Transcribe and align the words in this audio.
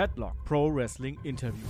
Headlock 0.00 0.32
Pro 0.46 0.74
Wrestling 0.74 1.18
Interviews. 1.24 1.60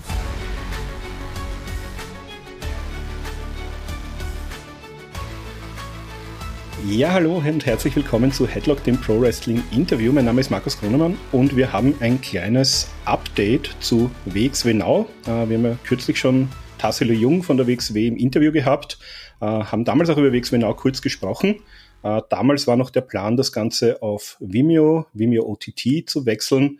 Ja, 6.88 7.10
hallo 7.10 7.38
und 7.45 7.67
herzlich 7.67 7.96
willkommen 7.96 8.31
zu 8.31 8.46
Headlock, 8.46 8.85
dem 8.85 9.01
Pro 9.01 9.21
Wrestling 9.21 9.64
Interview. 9.72 10.13
Mein 10.13 10.27
Name 10.27 10.42
ist 10.42 10.49
Markus 10.49 10.78
Grunemann 10.78 11.19
und 11.32 11.56
wir 11.56 11.72
haben 11.72 11.96
ein 11.99 12.21
kleines 12.21 12.88
Update 13.04 13.74
zu 13.81 14.13
WXW 14.27 14.74
Now. 14.74 15.08
Äh, 15.24 15.49
wir 15.49 15.58
haben 15.58 15.65
ja 15.65 15.78
kürzlich 15.83 16.20
schon 16.20 16.48
Tassilo 16.78 17.12
Jung 17.12 17.42
von 17.42 17.56
der 17.56 17.66
WXW 17.66 18.06
im 18.06 18.16
Interview 18.16 18.52
gehabt, 18.52 19.01
äh, 19.40 19.45
haben 19.45 19.84
damals 19.84 20.09
auch 20.09 20.18
über 20.18 20.32
WXW 20.32 20.59
Now 20.59 20.76
kurz 20.76 21.02
gesprochen. 21.02 21.56
Äh, 22.04 22.23
damals 22.28 22.68
war 22.68 22.76
noch 22.76 22.90
der 22.90 23.01
Plan, 23.01 23.37
das 23.37 23.51
Ganze 23.51 24.01
auf 24.02 24.37
Vimeo, 24.38 25.06
Vimeo 25.15 25.45
OTT 25.51 26.09
zu 26.09 26.26
wechseln. 26.26 26.78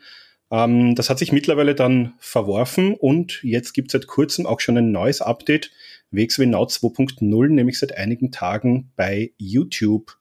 Ähm, 0.51 0.95
das 0.95 1.11
hat 1.11 1.19
sich 1.19 1.33
mittlerweile 1.33 1.75
dann 1.75 2.15
verworfen 2.19 2.95
und 2.95 3.41
jetzt 3.43 3.73
gibt 3.73 3.89
es 3.89 3.93
seit 3.93 4.07
kurzem 4.07 4.47
auch 4.47 4.61
schon 4.61 4.77
ein 4.77 4.93
neues 4.93 5.21
Update, 5.21 5.71
WXW 6.11 6.47
Now 6.47 6.65
2.0, 6.65 7.49
nämlich 7.49 7.79
seit 7.79 7.97
einigen 7.97 8.33
Tagen 8.33 8.91
bei 8.97 9.33
YouTube 9.39 10.17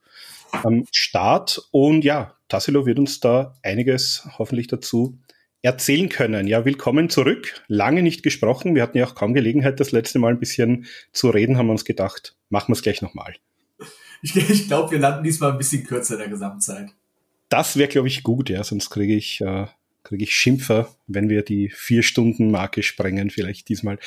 am 0.52 0.84
Start. 0.92 1.68
Und 1.72 2.04
ja, 2.04 2.34
Tassilo 2.48 2.86
wird 2.86 2.98
uns 2.98 3.20
da 3.20 3.54
einiges 3.62 4.26
hoffentlich 4.38 4.68
dazu 4.68 5.18
erzählen 5.62 6.08
können. 6.08 6.46
Ja, 6.46 6.64
willkommen 6.64 7.10
zurück. 7.10 7.62
Lange 7.66 8.02
nicht 8.02 8.22
gesprochen. 8.22 8.74
Wir 8.74 8.82
hatten 8.82 8.96
ja 8.96 9.06
auch 9.06 9.14
kaum 9.14 9.34
Gelegenheit, 9.34 9.78
das 9.78 9.92
letzte 9.92 10.18
Mal 10.18 10.32
ein 10.32 10.40
bisschen 10.40 10.86
zu 11.12 11.28
reden, 11.30 11.58
haben 11.58 11.66
wir 11.66 11.72
uns 11.72 11.84
gedacht, 11.84 12.36
machen 12.48 12.68
wir 12.68 12.74
es 12.74 12.82
gleich 12.82 13.02
nochmal. 13.02 13.34
Ich, 14.22 14.36
ich 14.36 14.68
glaube, 14.68 14.90
wir 14.92 14.98
landen 14.98 15.24
diesmal 15.24 15.52
ein 15.52 15.58
bisschen 15.58 15.84
kürzer 15.84 16.14
in 16.14 16.20
der 16.20 16.28
Gesamtzeit. 16.28 16.90
Das 17.48 17.76
wäre, 17.76 17.88
glaube 17.88 18.08
ich, 18.08 18.22
gut, 18.22 18.48
ja, 18.48 18.62
sonst 18.62 18.90
kriege 18.90 19.14
ich 19.14 19.40
äh, 19.40 19.66
kriege 20.02 20.24
ich 20.24 20.34
Schimpfer, 20.34 20.88
wenn 21.06 21.28
wir 21.28 21.42
die 21.42 21.68
vier 21.68 22.02
Stunden 22.02 22.50
Marke 22.50 22.82
sprengen, 22.82 23.30
vielleicht 23.30 23.68
diesmal. 23.68 23.98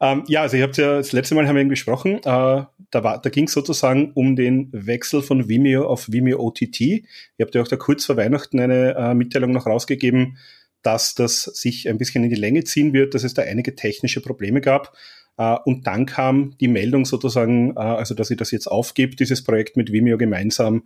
Ähm, 0.00 0.24
ja, 0.26 0.42
also 0.42 0.56
ich 0.56 0.62
habe 0.62 0.72
ja 0.76 0.96
das 0.96 1.12
letzte 1.12 1.34
Mal 1.34 1.46
haben 1.46 1.54
wir 1.54 1.60
eben 1.60 1.70
gesprochen. 1.70 2.16
Äh, 2.18 2.20
da 2.22 2.68
da 2.90 3.30
ging 3.30 3.44
es 3.44 3.52
sozusagen 3.52 4.12
um 4.14 4.36
den 4.36 4.68
Wechsel 4.72 5.22
von 5.22 5.48
Vimeo 5.48 5.86
auf 5.86 6.10
Vimeo 6.10 6.40
OTT. 6.40 6.80
Ihr 6.80 7.04
habt 7.40 7.54
ja 7.54 7.62
auch 7.62 7.68
da 7.68 7.76
kurz 7.76 8.04
vor 8.04 8.16
Weihnachten 8.16 8.60
eine 8.60 8.94
äh, 8.96 9.14
Mitteilung 9.14 9.52
noch 9.52 9.66
rausgegeben, 9.66 10.38
dass 10.82 11.14
das 11.14 11.42
sich 11.42 11.88
ein 11.88 11.98
bisschen 11.98 12.24
in 12.24 12.30
die 12.30 12.36
Länge 12.36 12.64
ziehen 12.64 12.92
wird, 12.92 13.14
dass 13.14 13.24
es 13.24 13.34
da 13.34 13.42
einige 13.42 13.74
technische 13.74 14.20
Probleme 14.20 14.60
gab. 14.60 14.96
Uh, 15.38 15.58
und 15.66 15.86
dann 15.86 16.06
kam 16.06 16.56
die 16.62 16.68
Meldung 16.68 17.04
sozusagen, 17.04 17.72
uh, 17.72 17.80
also 17.80 18.14
dass 18.14 18.30
ihr 18.30 18.38
das 18.38 18.52
jetzt 18.52 18.68
aufgibt, 18.68 19.20
dieses 19.20 19.44
Projekt 19.44 19.76
mit 19.76 19.92
Vimeo 19.92 20.16
gemeinsam 20.16 20.84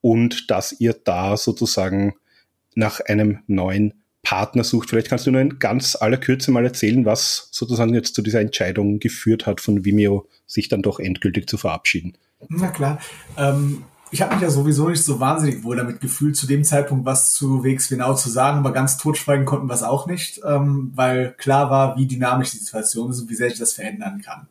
und 0.00 0.50
dass 0.50 0.72
ihr 0.80 0.92
da 0.92 1.36
sozusagen 1.36 2.14
nach 2.74 3.00
einem 3.00 3.40
neuen 3.46 4.01
Partner 4.22 4.64
sucht. 4.64 4.90
Vielleicht 4.90 5.08
kannst 5.08 5.26
du 5.26 5.30
nur 5.30 5.40
in 5.40 5.58
ganz 5.58 5.96
aller 5.96 6.16
Kürze 6.16 6.50
mal 6.50 6.64
erzählen, 6.64 7.04
was 7.04 7.48
sozusagen 7.50 7.94
jetzt 7.94 8.14
zu 8.14 8.22
dieser 8.22 8.40
Entscheidung 8.40 8.98
geführt 8.98 9.46
hat, 9.46 9.60
von 9.60 9.84
Vimeo 9.84 10.28
sich 10.46 10.68
dann 10.68 10.82
doch 10.82 11.00
endgültig 11.00 11.48
zu 11.48 11.58
verabschieden. 11.58 12.14
Na 12.48 12.68
klar. 12.68 12.98
Ähm, 13.36 13.84
ich 14.10 14.20
habe 14.20 14.34
mich 14.34 14.42
ja 14.42 14.50
sowieso 14.50 14.88
nicht 14.88 15.02
so 15.02 15.20
wahnsinnig 15.20 15.64
wohl 15.64 15.76
damit 15.76 16.00
gefühlt, 16.00 16.36
zu 16.36 16.46
dem 16.46 16.64
Zeitpunkt 16.64 17.06
was 17.06 17.32
zu 17.32 17.64
Wegs 17.64 17.88
genau 17.88 18.14
zu 18.14 18.28
sagen, 18.28 18.58
aber 18.58 18.72
ganz 18.72 18.98
totschweigen 18.98 19.46
konnten 19.46 19.68
wir 19.68 19.74
es 19.74 19.82
auch 19.82 20.06
nicht, 20.06 20.40
ähm, 20.46 20.92
weil 20.94 21.32
klar 21.32 21.70
war, 21.70 21.96
wie 21.96 22.06
dynamisch 22.06 22.50
die 22.50 22.58
Situation 22.58 23.10
ist 23.10 23.20
und 23.20 23.30
wie 23.30 23.34
sehr 23.34 23.48
sich 23.48 23.58
das 23.58 23.72
verändern 23.72 24.20
kann. 24.22 24.48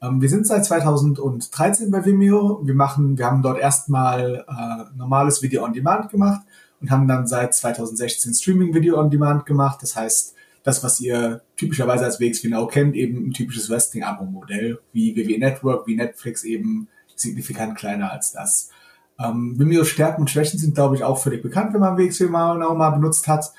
Ähm, 0.00 0.22
wir 0.22 0.28
sind 0.28 0.46
seit 0.46 0.64
2013 0.64 1.90
bei 1.90 2.04
Vimeo. 2.04 2.60
Wir 2.64 2.74
machen, 2.74 3.18
wir 3.18 3.26
haben 3.26 3.42
dort 3.42 3.58
erstmal 3.58 4.44
äh, 4.48 4.96
normales 4.96 5.42
Video 5.42 5.64
on 5.64 5.72
Demand 5.72 6.08
gemacht 6.08 6.42
und 6.80 6.90
haben 6.90 7.06
dann 7.08 7.26
seit 7.26 7.54
2016 7.54 8.34
Streaming 8.34 8.74
Video 8.74 8.98
on 8.98 9.10
Demand 9.10 9.46
gemacht. 9.46 9.82
Das 9.82 9.96
heißt, 9.96 10.34
das, 10.62 10.84
was 10.84 11.00
ihr 11.00 11.42
typischerweise 11.56 12.04
als 12.04 12.20
WX 12.20 12.42
genau 12.42 12.66
kennt, 12.66 12.94
eben 12.94 13.28
ein 13.28 13.32
typisches 13.32 13.70
Wrestling-Abo-Modell, 13.70 14.80
wie 14.92 15.16
WWE 15.16 15.38
Network, 15.38 15.86
wie 15.86 15.96
Netflix 15.96 16.44
eben 16.44 16.88
signifikant 17.16 17.76
kleiner 17.76 18.10
als 18.12 18.32
das. 18.32 18.70
Ähm, 19.18 19.58
Vimeo 19.58 19.84
Stärken 19.84 20.22
und 20.22 20.30
Schwächen 20.30 20.58
sind, 20.58 20.74
glaube 20.74 20.96
ich, 20.96 21.04
auch 21.04 21.18
völlig 21.18 21.42
bekannt, 21.42 21.74
wenn 21.74 21.80
man 21.80 21.98
WX 21.98 22.18
genau 22.18 22.74
mal 22.74 22.90
benutzt 22.90 23.28
hat. 23.28 23.52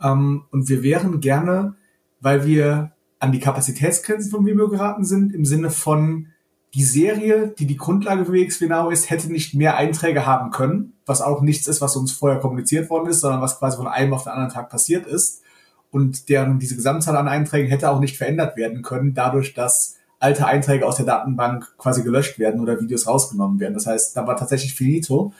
Ähm, 0.00 0.44
und 0.50 0.68
wir 0.68 0.82
wären 0.82 1.20
gerne, 1.20 1.74
weil 2.20 2.46
wir 2.46 2.92
an 3.18 3.32
die 3.32 3.40
Kapazitätsgrenzen 3.40 4.30
von 4.30 4.46
Vimeo 4.46 4.68
geraten 4.68 5.04
sind, 5.04 5.34
im 5.34 5.44
Sinne 5.44 5.70
von, 5.70 6.28
die 6.74 6.84
Serie, 6.84 7.48
die 7.58 7.66
die 7.66 7.76
Grundlage 7.76 8.24
für 8.24 8.32
WXW 8.32 8.66
Now 8.66 8.90
ist, 8.90 9.10
hätte 9.10 9.30
nicht 9.30 9.54
mehr 9.54 9.76
Einträge 9.76 10.24
haben 10.24 10.50
können, 10.50 10.92
was 11.04 11.20
auch 11.20 11.40
nichts 11.40 11.66
ist, 11.66 11.80
was 11.80 11.96
uns 11.96 12.12
vorher 12.12 12.38
kommuniziert 12.38 12.90
worden 12.90 13.08
ist, 13.08 13.20
sondern 13.20 13.42
was 13.42 13.58
quasi 13.58 13.76
von 13.76 13.88
einem 13.88 14.14
auf 14.14 14.24
den 14.24 14.32
anderen 14.32 14.52
Tag 14.52 14.70
passiert 14.70 15.06
ist. 15.06 15.42
Und 15.90 16.28
deren 16.28 16.60
diese 16.60 16.76
Gesamtzahl 16.76 17.16
an 17.16 17.26
Einträgen 17.26 17.68
hätte 17.68 17.90
auch 17.90 17.98
nicht 17.98 18.16
verändert 18.16 18.56
werden 18.56 18.82
können, 18.82 19.14
dadurch, 19.14 19.54
dass 19.54 19.96
alte 20.20 20.46
Einträge 20.46 20.86
aus 20.86 20.96
der 20.96 21.06
Datenbank 21.06 21.76
quasi 21.78 22.04
gelöscht 22.04 22.38
werden 22.38 22.60
oder 22.60 22.80
Videos 22.80 23.08
rausgenommen 23.08 23.58
werden. 23.58 23.74
Das 23.74 23.86
heißt, 23.86 24.16
da 24.16 24.26
war 24.26 24.36
tatsächlich 24.36 24.74
finito. 24.74 25.32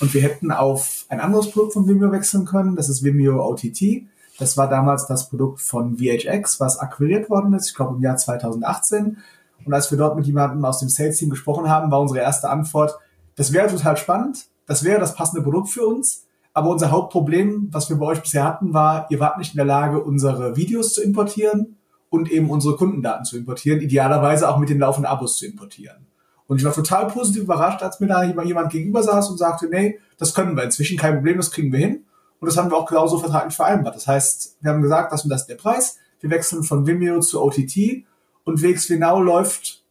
Und 0.00 0.12
wir 0.12 0.22
hätten 0.22 0.50
auf 0.50 1.06
ein 1.08 1.20
anderes 1.20 1.50
Produkt 1.50 1.72
von 1.72 1.88
Vimeo 1.88 2.12
wechseln 2.12 2.44
können. 2.44 2.76
Das 2.76 2.88
ist 2.88 3.02
Vimeo 3.02 3.42
OTT. 3.48 4.02
Das 4.38 4.56
war 4.56 4.68
damals 4.68 5.06
das 5.06 5.30
Produkt 5.30 5.60
von 5.60 5.98
VHX, 5.98 6.58
was 6.58 6.78
akquiriert 6.78 7.30
worden 7.30 7.54
ist, 7.54 7.68
ich 7.68 7.74
glaube 7.74 7.94
im 7.94 8.02
Jahr 8.02 8.16
2018. 8.16 9.18
Und 9.66 9.72
als 9.72 9.90
wir 9.90 9.98
dort 9.98 10.16
mit 10.16 10.26
jemandem 10.26 10.64
aus 10.64 10.80
dem 10.80 10.88
Sales-Team 10.88 11.30
gesprochen 11.30 11.68
haben, 11.68 11.90
war 11.90 12.00
unsere 12.00 12.20
erste 12.20 12.48
Antwort, 12.50 12.98
das 13.36 13.52
wäre 13.52 13.68
total 13.68 13.96
spannend, 13.96 14.46
das 14.66 14.84
wäre 14.84 15.00
das 15.00 15.14
passende 15.14 15.42
Produkt 15.42 15.70
für 15.70 15.86
uns. 15.86 16.26
Aber 16.52 16.70
unser 16.70 16.90
Hauptproblem, 16.90 17.68
was 17.72 17.90
wir 17.90 17.96
bei 17.96 18.06
euch 18.06 18.22
bisher 18.22 18.44
hatten, 18.44 18.72
war, 18.72 19.06
ihr 19.10 19.18
wart 19.18 19.38
nicht 19.38 19.54
in 19.54 19.56
der 19.56 19.66
Lage, 19.66 20.02
unsere 20.02 20.56
Videos 20.56 20.94
zu 20.94 21.02
importieren 21.02 21.76
und 22.10 22.30
eben 22.30 22.48
unsere 22.48 22.76
Kundendaten 22.76 23.24
zu 23.24 23.36
importieren, 23.36 23.80
idealerweise 23.80 24.48
auch 24.48 24.58
mit 24.58 24.68
den 24.68 24.78
laufenden 24.78 25.10
Abos 25.10 25.36
zu 25.36 25.46
importieren. 25.46 26.06
Und 26.46 26.58
ich 26.58 26.64
war 26.64 26.72
total 26.72 27.08
positiv 27.08 27.42
überrascht, 27.42 27.82
als 27.82 27.98
mir 28.00 28.06
da 28.06 28.22
jemand 28.22 28.70
gegenüber 28.70 29.02
saß 29.02 29.30
und 29.30 29.38
sagte, 29.38 29.66
nee, 29.68 29.98
das 30.18 30.34
können 30.34 30.56
wir 30.56 30.62
inzwischen, 30.62 30.98
kein 30.98 31.14
Problem, 31.14 31.38
das 31.38 31.50
kriegen 31.50 31.72
wir 31.72 31.80
hin. 31.80 32.04
Und 32.38 32.46
das 32.46 32.56
haben 32.56 32.70
wir 32.70 32.76
auch 32.76 32.86
genauso 32.86 33.18
vertraglich 33.18 33.56
vereinbart. 33.56 33.96
Das 33.96 34.06
heißt, 34.06 34.58
wir 34.60 34.70
haben 34.70 34.82
gesagt, 34.82 35.12
das 35.12 35.24
und 35.24 35.30
das 35.30 35.42
ist 35.42 35.46
der 35.48 35.56
Preis. 35.56 35.98
Wir 36.20 36.30
wechseln 36.30 36.62
von 36.62 36.86
Vimeo 36.86 37.20
zu 37.20 37.42
OTT 37.42 38.04
und 38.44 38.62
WXW 38.62 38.96
Now 38.96 39.20
läuft 39.20 39.82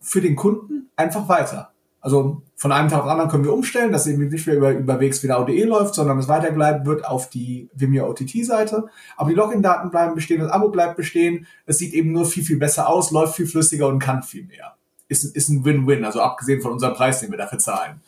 für 0.00 0.20
den 0.20 0.36
Kunden 0.36 0.88
einfach 0.96 1.28
weiter. 1.28 1.72
Also 2.00 2.42
von 2.54 2.70
einem 2.70 2.88
Tag 2.88 3.00
auf 3.00 3.06
den 3.06 3.10
anderen 3.10 3.30
können 3.30 3.44
wir 3.44 3.52
umstellen, 3.52 3.90
dass 3.90 4.06
eben 4.06 4.28
nicht 4.28 4.46
mehr 4.46 4.56
über, 4.56 4.70
über 4.70 5.00
wxwnow.de 5.00 5.64
läuft, 5.64 5.96
sondern 5.96 6.18
es 6.18 6.28
weitergeleitet 6.28 6.86
wird 6.86 7.04
auf 7.04 7.28
die 7.30 7.68
Vimeo 7.74 8.08
OTT-Seite. 8.08 8.84
Aber 9.16 9.28
die 9.28 9.34
Login-Daten 9.34 9.90
bleiben 9.90 10.14
bestehen, 10.14 10.40
das 10.40 10.52
Abo 10.52 10.68
bleibt 10.68 10.96
bestehen. 10.96 11.48
Es 11.66 11.78
sieht 11.78 11.92
eben 11.94 12.12
nur 12.12 12.24
viel, 12.24 12.44
viel 12.44 12.58
besser 12.58 12.88
aus, 12.88 13.10
läuft 13.10 13.34
viel 13.34 13.48
flüssiger 13.48 13.88
und 13.88 13.98
kann 13.98 14.22
viel 14.22 14.46
mehr. 14.46 14.76
Ist, 15.08 15.24
ist 15.24 15.48
ein 15.48 15.64
Win-Win, 15.64 16.04
also 16.04 16.20
abgesehen 16.20 16.62
von 16.62 16.72
unserem 16.72 16.94
Preis, 16.94 17.20
den 17.20 17.32
wir 17.32 17.38
dafür 17.38 17.58
zahlen. 17.58 18.00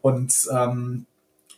Und 0.00 0.48
ähm, 0.50 1.04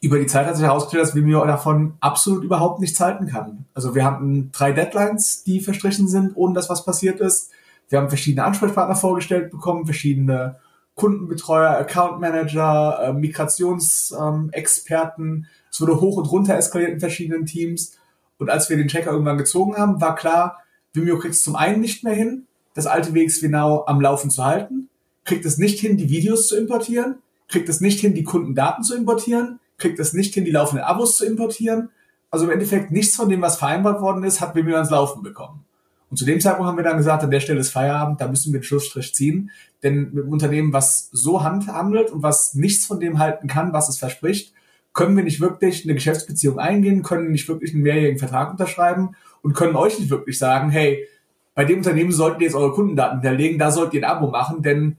über 0.00 0.18
die 0.18 0.26
Zeit 0.26 0.46
hat 0.46 0.56
sich 0.56 0.64
herausgestellt, 0.64 1.04
dass 1.04 1.14
Vimeo 1.14 1.44
davon 1.46 1.94
absolut 2.00 2.44
überhaupt 2.44 2.80
nichts 2.80 2.98
halten 2.98 3.26
kann. 3.26 3.66
Also 3.74 3.94
wir 3.94 4.04
hatten 4.04 4.50
drei 4.52 4.72
Deadlines, 4.72 5.44
die 5.44 5.60
verstrichen 5.60 6.08
sind, 6.08 6.32
ohne 6.36 6.54
dass 6.54 6.68
was 6.68 6.84
passiert 6.84 7.20
ist. 7.20 7.50
Wir 7.88 7.98
haben 7.98 8.08
verschiedene 8.08 8.44
Ansprechpartner 8.44 8.94
vorgestellt 8.96 9.50
bekommen, 9.50 9.86
verschiedene 9.86 10.56
Kundenbetreuer, 10.94 11.76
Account 11.78 12.20
Manager, 12.20 13.00
äh, 13.02 13.12
Migrationsexperten. 13.12 15.26
Ähm, 15.26 15.46
es 15.70 15.80
wurde 15.80 16.00
hoch 16.00 16.16
und 16.16 16.30
runter 16.30 16.56
eskaliert 16.56 16.92
in 16.92 17.00
verschiedenen 17.00 17.46
Teams. 17.46 17.96
Und 18.36 18.50
als 18.50 18.68
wir 18.68 18.76
den 18.76 18.88
Checker 18.88 19.12
irgendwann 19.12 19.38
gezogen 19.38 19.76
haben, 19.76 20.00
war 20.00 20.16
klar, 20.16 20.58
Vimeo 20.92 21.18
kriegt 21.18 21.34
es 21.34 21.42
zum 21.42 21.56
einen 21.56 21.80
nicht 21.80 22.04
mehr 22.04 22.14
hin, 22.14 22.46
das 22.74 22.86
alte 22.86 23.14
WXW 23.14 23.48
Now 23.48 23.84
am 23.86 24.00
Laufen 24.00 24.30
zu 24.30 24.44
halten, 24.44 24.88
kriegt 25.24 25.44
es 25.44 25.58
nicht 25.58 25.80
hin, 25.80 25.96
die 25.96 26.10
Videos 26.10 26.48
zu 26.48 26.56
importieren, 26.56 27.18
kriegt 27.48 27.68
es 27.68 27.80
nicht 27.80 28.00
hin, 28.00 28.14
die 28.14 28.24
Kundendaten 28.24 28.84
zu 28.84 28.96
importieren, 28.96 29.60
kriegt 29.76 29.98
es 29.98 30.12
nicht 30.12 30.34
hin, 30.34 30.44
die 30.44 30.50
laufenden 30.50 30.84
Abos 30.84 31.16
zu 31.16 31.24
importieren. 31.24 31.90
Also 32.30 32.44
im 32.44 32.50
Endeffekt 32.50 32.90
nichts 32.90 33.16
von 33.16 33.28
dem, 33.28 33.40
was 33.40 33.58
vereinbart 33.58 34.00
worden 34.00 34.24
ist, 34.24 34.40
hat 34.40 34.54
Vimeo 34.54 34.74
ans 34.74 34.90
Laufen 34.90 35.22
bekommen. 35.22 35.64
Und 36.10 36.16
zu 36.16 36.24
dem 36.24 36.40
Zeitpunkt 36.40 36.68
haben 36.68 36.76
wir 36.76 36.84
dann 36.84 36.96
gesagt, 36.96 37.22
an 37.22 37.30
der 37.30 37.40
Stelle 37.40 37.60
ist 37.60 37.70
Feierabend, 37.70 38.20
da 38.20 38.28
müssen 38.28 38.52
wir 38.52 38.60
den 38.60 38.64
Schlussstrich 38.64 39.14
ziehen. 39.14 39.50
Denn 39.82 40.10
mit 40.12 40.24
einem 40.24 40.32
Unternehmen, 40.32 40.72
was 40.72 41.10
so 41.12 41.42
handelt 41.44 42.10
und 42.10 42.22
was 42.22 42.54
nichts 42.54 42.86
von 42.86 42.98
dem 42.98 43.18
halten 43.18 43.46
kann, 43.46 43.72
was 43.72 43.88
es 43.88 43.98
verspricht, 43.98 44.54
können 44.94 45.16
wir 45.16 45.24
nicht 45.24 45.40
wirklich 45.40 45.84
eine 45.84 45.94
Geschäftsbeziehung 45.94 46.58
eingehen, 46.58 47.02
können 47.02 47.30
nicht 47.30 47.48
wirklich 47.48 47.72
einen 47.72 47.82
mehrjährigen 47.82 48.18
Vertrag 48.18 48.50
unterschreiben 48.50 49.14
und 49.42 49.54
können 49.54 49.76
euch 49.76 49.98
nicht 49.98 50.10
wirklich 50.10 50.38
sagen, 50.38 50.70
hey, 50.70 51.06
bei 51.54 51.64
dem 51.64 51.78
Unternehmen 51.78 52.12
solltet 52.12 52.40
ihr 52.40 52.46
jetzt 52.46 52.54
eure 52.54 52.72
Kundendaten 52.72 53.20
hinterlegen, 53.20 53.58
da 53.58 53.70
solltet 53.70 53.94
ihr 53.94 54.08
ein 54.08 54.16
Abo 54.16 54.28
machen, 54.28 54.62
denn 54.62 54.96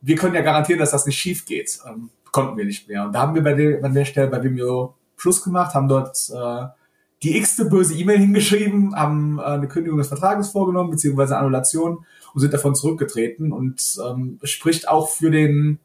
wir 0.00 0.16
können 0.16 0.34
ja 0.34 0.42
garantieren, 0.42 0.80
dass 0.80 0.90
das 0.90 1.06
nicht 1.06 1.18
schief 1.18 1.44
geht. 1.44 1.78
Ähm, 1.86 2.10
konnten 2.32 2.56
wir 2.56 2.64
nicht 2.64 2.88
mehr. 2.88 3.04
Und 3.04 3.12
da 3.12 3.20
haben 3.22 3.34
wir 3.34 3.42
bei 3.42 3.54
der, 3.54 3.78
bei 3.78 3.88
der 3.88 4.04
Stelle 4.04 4.28
bei 4.28 4.42
Vimeo 4.42 4.94
Schluss 5.16 5.42
gemacht, 5.42 5.74
haben 5.74 5.88
dort 5.88 6.16
äh, 6.30 6.66
die 7.22 7.36
x-te 7.36 7.66
böse 7.66 7.94
E-Mail 7.94 8.18
hingeschrieben, 8.18 8.94
haben 8.94 9.38
äh, 9.38 9.42
eine 9.42 9.68
Kündigung 9.68 9.98
des 9.98 10.08
Vertrages 10.08 10.50
vorgenommen, 10.50 10.90
beziehungsweise 10.90 11.36
Annulation 11.36 12.04
und 12.32 12.40
sind 12.40 12.54
davon 12.54 12.74
zurückgetreten 12.74 13.52
und 13.52 13.98
ähm, 14.06 14.38
spricht 14.44 14.88
auch 14.88 15.10
für 15.10 15.30
den 15.30 15.78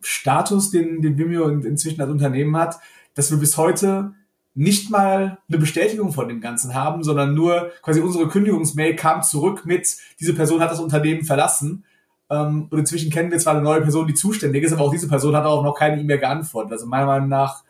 Status, 0.00 0.70
den, 0.70 1.02
den 1.02 1.18
Vimeo 1.18 1.48
in, 1.48 1.62
inzwischen 1.62 2.00
als 2.00 2.10
Unternehmen 2.10 2.56
hat, 2.56 2.78
dass 3.14 3.30
wir 3.30 3.38
bis 3.38 3.56
heute 3.56 4.12
nicht 4.54 4.90
mal 4.90 5.38
eine 5.48 5.58
Bestätigung 5.58 6.12
von 6.12 6.28
dem 6.28 6.40
Ganzen 6.40 6.74
haben, 6.74 7.02
sondern 7.02 7.34
nur 7.34 7.72
quasi 7.82 8.00
unsere 8.00 8.28
Kündigungsmail 8.28 8.96
kam 8.96 9.22
zurück 9.22 9.66
mit, 9.66 9.96
diese 10.18 10.34
Person 10.34 10.60
hat 10.60 10.70
das 10.70 10.80
Unternehmen 10.80 11.24
verlassen. 11.24 11.84
Ähm, 12.30 12.66
und 12.70 12.78
inzwischen 12.78 13.10
kennen 13.10 13.30
wir 13.30 13.38
zwar 13.38 13.54
eine 13.54 13.62
neue 13.62 13.82
Person, 13.82 14.06
die 14.06 14.14
zuständig 14.14 14.64
ist, 14.64 14.72
aber 14.72 14.82
auch 14.82 14.92
diese 14.92 15.08
Person 15.08 15.36
hat 15.36 15.44
auch 15.44 15.62
noch 15.62 15.74
keine 15.74 16.00
E-Mail 16.00 16.18
geantwortet. 16.18 16.72
Also 16.72 16.86
meiner 16.86 17.06
Meinung 17.06 17.28
nach, 17.28 17.64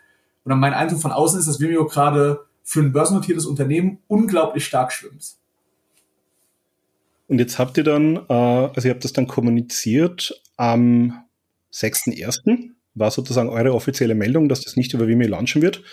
oder 0.44 0.54
mein 0.54 0.74
Eindruck 0.74 1.00
von 1.00 1.12
außen 1.12 1.40
ist, 1.40 1.48
dass 1.48 1.60
Vimeo 1.60 1.86
gerade 1.86 2.45
für 2.66 2.80
ein 2.80 2.92
börsennotiertes 2.92 3.46
Unternehmen 3.46 4.00
unglaublich 4.08 4.64
stark 4.64 4.92
schwimmt. 4.92 5.36
Und 7.28 7.38
jetzt 7.38 7.60
habt 7.60 7.78
ihr 7.78 7.84
dann, 7.84 8.16
äh, 8.28 8.32
also 8.32 8.88
ihr 8.88 8.94
habt 8.94 9.04
das 9.04 9.12
dann 9.12 9.28
kommuniziert 9.28 10.42
am 10.56 11.24
6.1. 11.72 12.70
war 12.94 13.10
sozusagen 13.12 13.50
eure 13.50 13.72
offizielle 13.72 14.16
Meldung, 14.16 14.48
dass 14.48 14.62
das 14.62 14.74
nicht 14.76 14.94
über 14.94 15.06
Vimeo 15.06 15.28
launchen 15.28 15.62
wird. 15.62 15.84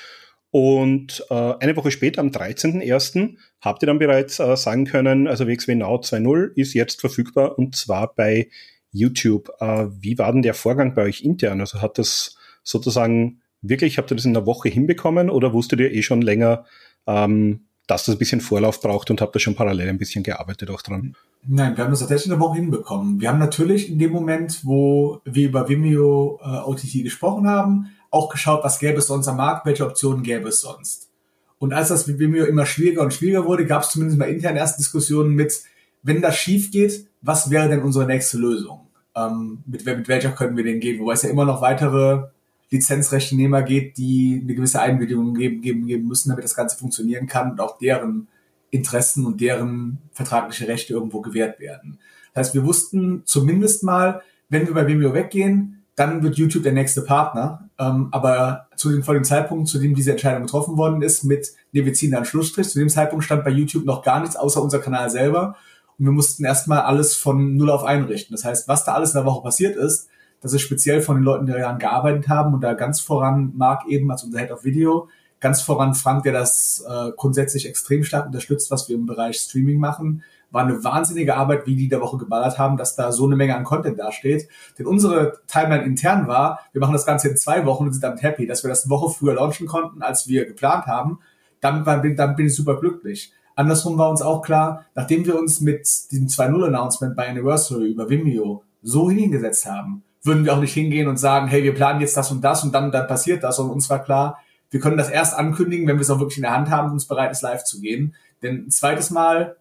Und 0.49 1.23
äh, 1.29 1.53
eine 1.59 1.75
Woche 1.75 1.91
später, 1.91 2.21
am 2.21 2.29
13.01., 2.29 3.35
habt 3.61 3.83
ihr 3.83 3.87
dann 3.87 3.99
bereits 3.99 4.39
äh, 4.39 4.57
sagen 4.57 4.85
können, 4.85 5.27
also 5.27 5.47
WXW 5.47 5.75
Now 5.75 5.97
2.0 5.97 6.53
ist 6.55 6.73
jetzt 6.73 7.01
verfügbar 7.01 7.59
und 7.59 7.75
zwar 7.75 8.15
bei 8.15 8.49
YouTube. 8.91 9.49
Wie 9.59 10.19
war 10.19 10.31
denn 10.31 10.43
der 10.43 10.53
Vorgang 10.53 10.93
bei 10.93 11.01
euch 11.01 11.21
intern? 11.21 11.61
Also 11.61 11.81
hat 11.81 11.97
das 11.97 12.37
sozusagen 12.61 13.41
wirklich, 13.63 13.97
habt 13.97 14.11
ihr 14.11 14.15
das 14.15 14.25
in 14.25 14.35
einer 14.35 14.45
Woche 14.45 14.69
hinbekommen 14.69 15.29
oder 15.29 15.53
wusstet 15.53 15.79
ihr 15.79 15.91
eh 15.91 16.03
schon 16.03 16.21
länger, 16.21 16.65
ähm, 17.07 17.61
dass 17.87 18.05
das 18.05 18.15
ein 18.15 18.19
bisschen 18.19 18.41
Vorlauf 18.41 18.81
braucht 18.81 19.09
und 19.09 19.21
habt 19.21 19.35
da 19.35 19.39
schon 19.39 19.55
parallel 19.55 19.89
ein 19.89 19.97
bisschen 19.97 20.23
gearbeitet 20.23 20.69
auch 20.69 20.81
dran? 20.81 21.15
Nein, 21.45 21.75
wir 21.75 21.83
haben 21.83 21.91
das 21.91 21.99
tatsächlich 21.99 22.31
eine 22.31 22.39
Woche 22.39 22.55
hinbekommen. 22.55 23.19
Wir 23.19 23.29
haben 23.29 23.39
natürlich 23.39 23.89
in 23.89 23.99
dem 23.99 24.11
Moment, 24.11 24.61
wo 24.63 25.21
wir 25.25 25.49
über 25.49 25.67
Vimeo 25.67 26.39
äh, 26.41 26.59
OTT 26.59 27.03
gesprochen 27.03 27.47
haben, 27.47 27.89
auch 28.11 28.29
geschaut, 28.29 28.63
was 28.63 28.79
gäbe 28.79 28.99
es 28.99 29.07
sonst 29.07 29.27
am 29.27 29.37
Markt, 29.37 29.65
welche 29.65 29.85
Optionen 29.85 30.23
gäbe 30.23 30.49
es 30.49 30.61
sonst. 30.61 31.09
Und 31.57 31.73
als 31.73 31.89
das 31.89 32.07
mit 32.07 32.19
Vimeo 32.19 32.45
immer 32.45 32.65
schwieriger 32.65 33.01
und 33.01 33.13
schwieriger 33.13 33.45
wurde, 33.45 33.65
gab 33.65 33.83
es 33.83 33.89
zumindest 33.89 34.19
mal 34.19 34.29
intern 34.29 34.55
erste 34.55 34.77
Diskussionen 34.77 35.33
mit, 35.33 35.61
wenn 36.01 36.21
das 36.21 36.37
schief 36.37 36.71
geht, 36.71 37.07
was 37.21 37.49
wäre 37.49 37.69
denn 37.69 37.81
unsere 37.81 38.05
nächste 38.05 38.37
Lösung? 38.37 38.87
Ähm, 39.15 39.63
mit, 39.65 39.85
mit 39.85 40.07
welcher 40.07 40.31
können 40.31 40.55
wir 40.55 40.63
denn 40.63 40.79
gehen? 40.79 40.99
Wobei 40.99 41.13
es 41.13 41.23
ja 41.23 41.29
immer 41.29 41.45
noch 41.45 41.61
weitere 41.61 42.27
Lizenzrechtnehmer 42.73 43.61
geht, 43.61 43.97
die 43.97 44.41
eine 44.43 44.55
gewisse 44.55 44.81
Einwilligung 44.81 45.35
geben, 45.35 45.61
geben, 45.61 45.85
geben 45.85 46.07
müssen, 46.07 46.29
damit 46.29 46.43
das 46.43 46.55
Ganze 46.55 46.77
funktionieren 46.77 47.27
kann 47.27 47.51
und 47.51 47.61
auch 47.61 47.77
deren 47.77 48.27
Interessen 48.71 49.25
und 49.25 49.39
deren 49.39 49.99
vertragliche 50.11 50.67
Rechte 50.67 50.93
irgendwo 50.93 51.21
gewährt 51.21 51.59
werden. 51.59 51.99
Das 52.33 52.47
heißt, 52.47 52.55
wir 52.55 52.65
wussten 52.65 53.21
zumindest 53.25 53.83
mal, 53.83 54.21
wenn 54.49 54.65
wir 54.65 54.73
bei 54.73 54.87
Vimeo 54.87 55.13
weggehen, 55.13 55.83
dann 55.95 56.23
wird 56.23 56.37
YouTube 56.37 56.63
der 56.63 56.71
nächste 56.73 57.03
Partner. 57.03 57.69
Ähm, 57.77 58.09
aber 58.11 58.67
zu 58.75 58.89
dem, 58.89 59.03
vor 59.03 59.13
dem 59.13 59.23
Zeitpunkt, 59.23 59.67
zu 59.67 59.77
dem 59.77 59.93
diese 59.93 60.11
Entscheidung 60.11 60.43
getroffen 60.43 60.75
worden 60.75 61.03
ist, 61.03 61.23
mit, 61.23 61.51
nee, 61.71 61.85
wir 61.85 61.93
ziehen 61.93 62.11
da 62.11 62.17
einen 62.17 62.25
Schlussstrich, 62.25 62.67
zu 62.67 62.79
dem 62.79 62.89
Zeitpunkt 62.89 63.23
stand 63.23 63.43
bei 63.43 63.51
YouTube 63.51 63.85
noch 63.85 64.01
gar 64.03 64.19
nichts 64.19 64.35
außer 64.35 64.61
unser 64.61 64.79
Kanal 64.79 65.11
selber. 65.11 65.55
Und 65.99 66.05
wir 66.05 66.11
mussten 66.11 66.43
erstmal 66.43 66.79
alles 66.79 67.15
von 67.15 67.55
Null 67.55 67.69
auf 67.69 67.83
einrichten. 67.83 68.35
Das 68.35 68.43
heißt, 68.43 68.67
was 68.67 68.83
da 68.83 68.95
alles 68.95 69.11
in 69.11 69.19
der 69.19 69.25
Woche 69.25 69.43
passiert 69.43 69.75
ist, 69.75 70.09
das 70.43 70.53
ist 70.53 70.61
speziell 70.61 71.01
von 71.01 71.15
den 71.15 71.23
Leuten, 71.23 71.45
die 71.45 71.53
daran 71.53 71.79
gearbeitet 71.79 72.27
haben 72.27 72.53
und 72.53 72.61
da 72.61 72.73
ganz 72.73 72.99
voran 72.99 73.53
Marc 73.55 73.87
eben 73.87 74.11
als 74.11 74.23
unser 74.23 74.39
Head 74.39 74.51
of 74.51 74.65
Video, 74.65 75.07
ganz 75.39 75.61
voran 75.61 75.95
Frank, 75.95 76.23
der 76.23 76.33
das 76.33 76.85
äh, 76.87 77.11
grundsätzlich 77.15 77.67
extrem 77.67 78.03
stark 78.03 78.25
unterstützt, 78.25 78.69
was 78.69 78.89
wir 78.89 78.95
im 78.95 79.05
Bereich 79.05 79.37
Streaming 79.37 79.79
machen, 79.79 80.23
war 80.51 80.63
eine 80.63 80.83
wahnsinnige 80.83 81.35
Arbeit, 81.35 81.65
wie 81.65 81.75
die 81.75 81.87
der 81.87 82.01
Woche 82.01 82.17
geballert 82.17 82.59
haben, 82.59 82.77
dass 82.77 82.95
da 82.95 83.11
so 83.11 83.25
eine 83.25 83.35
Menge 83.35 83.55
an 83.55 83.63
Content 83.63 83.97
dasteht. 83.97 84.47
Denn 84.77 84.85
unsere 84.85 85.39
Timeline 85.47 85.83
intern 85.83 86.27
war, 86.27 86.59
wir 86.73 86.79
machen 86.79 86.93
das 86.93 87.05
Ganze 87.05 87.29
in 87.29 87.37
zwei 87.37 87.65
Wochen 87.65 87.85
und 87.85 87.93
sind 87.93 88.03
damit 88.03 88.21
happy, 88.21 88.45
dass 88.45 88.63
wir 88.63 88.69
das 88.69 88.83
eine 88.83 88.91
Woche 88.91 89.11
früher 89.11 89.33
launchen 89.33 89.65
konnten, 89.65 90.03
als 90.03 90.27
wir 90.27 90.45
geplant 90.45 90.85
haben. 90.85 91.19
Dann, 91.59 91.85
war, 91.85 92.01
dann 92.01 92.35
bin 92.35 92.47
ich 92.47 92.55
super 92.55 92.79
glücklich. 92.79 93.33
Andersrum 93.55 93.97
war 93.97 94.09
uns 94.09 94.21
auch 94.21 94.41
klar, 94.41 94.85
nachdem 94.93 95.25
wir 95.25 95.39
uns 95.39 95.61
mit 95.61 95.87
diesem 96.11 96.27
2.0-Announcement 96.27 97.15
bei 97.15 97.29
Anniversary 97.29 97.89
über 97.89 98.09
Vimeo 98.09 98.63
so 98.81 99.09
hingesetzt 99.09 99.65
haben, 99.65 100.03
würden 100.23 100.45
wir 100.45 100.53
auch 100.53 100.61
nicht 100.61 100.73
hingehen 100.73 101.07
und 101.07 101.17
sagen, 101.17 101.47
hey, 101.47 101.63
wir 101.63 101.73
planen 101.73 102.01
jetzt 102.01 102.17
das 102.17 102.31
und 102.31 102.41
das 102.41 102.63
und 102.63 102.73
dann, 102.73 102.91
dann 102.91 103.07
passiert 103.07 103.43
das. 103.43 103.59
Und 103.59 103.69
uns 103.69 103.89
war 103.89 104.03
klar, 104.03 104.39
wir 104.71 104.79
können 104.79 104.97
das 104.97 105.09
erst 105.09 105.35
ankündigen, 105.35 105.87
wenn 105.87 105.97
wir 105.97 106.01
es 106.01 106.09
auch 106.09 106.19
wirklich 106.19 106.37
in 106.37 106.43
der 106.43 106.55
Hand 106.55 106.69
haben 106.69 106.87
und 106.87 106.93
uns 106.93 107.07
bereit 107.07 107.31
ist, 107.31 107.41
live 107.41 107.63
zu 107.63 107.81
gehen. 107.81 108.15
Denn 108.41 108.65
ein 108.65 108.71
zweites 108.71 109.11
Mal 109.11 109.57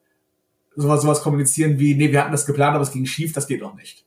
sowas, 0.77 1.03
sowas 1.03 1.23
kommunizieren 1.23 1.79
wie, 1.79 1.95
nee, 1.95 2.13
wir 2.13 2.21
hatten 2.21 2.33
das 2.33 2.47
geplant, 2.47 2.75
aber 2.75 2.83
es 2.83 2.93
ging 2.93 3.07
schief, 3.07 3.33
das 3.33 3.47
geht 3.47 3.63
doch 3.63 3.75
nicht. 3.75 4.05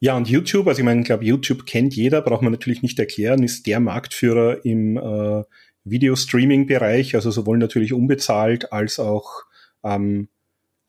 Ja, 0.00 0.16
und 0.16 0.28
YouTube, 0.28 0.66
also 0.68 0.80
ich 0.80 0.84
meine, 0.84 1.00
ich 1.00 1.06
glaube, 1.06 1.24
YouTube 1.24 1.64
kennt 1.64 1.96
jeder, 1.96 2.20
braucht 2.20 2.42
man 2.42 2.52
natürlich 2.52 2.82
nicht 2.82 2.98
erklären, 2.98 3.42
ist 3.42 3.66
der 3.66 3.80
Marktführer 3.80 4.64
im 4.64 4.98
äh, 4.98 5.44
Video-Streaming-Bereich, 5.84 7.14
also 7.14 7.30
sowohl 7.30 7.58
natürlich 7.58 7.92
unbezahlt 7.92 8.72
als 8.72 8.98
auch, 8.98 9.44
ähm, 9.82 10.28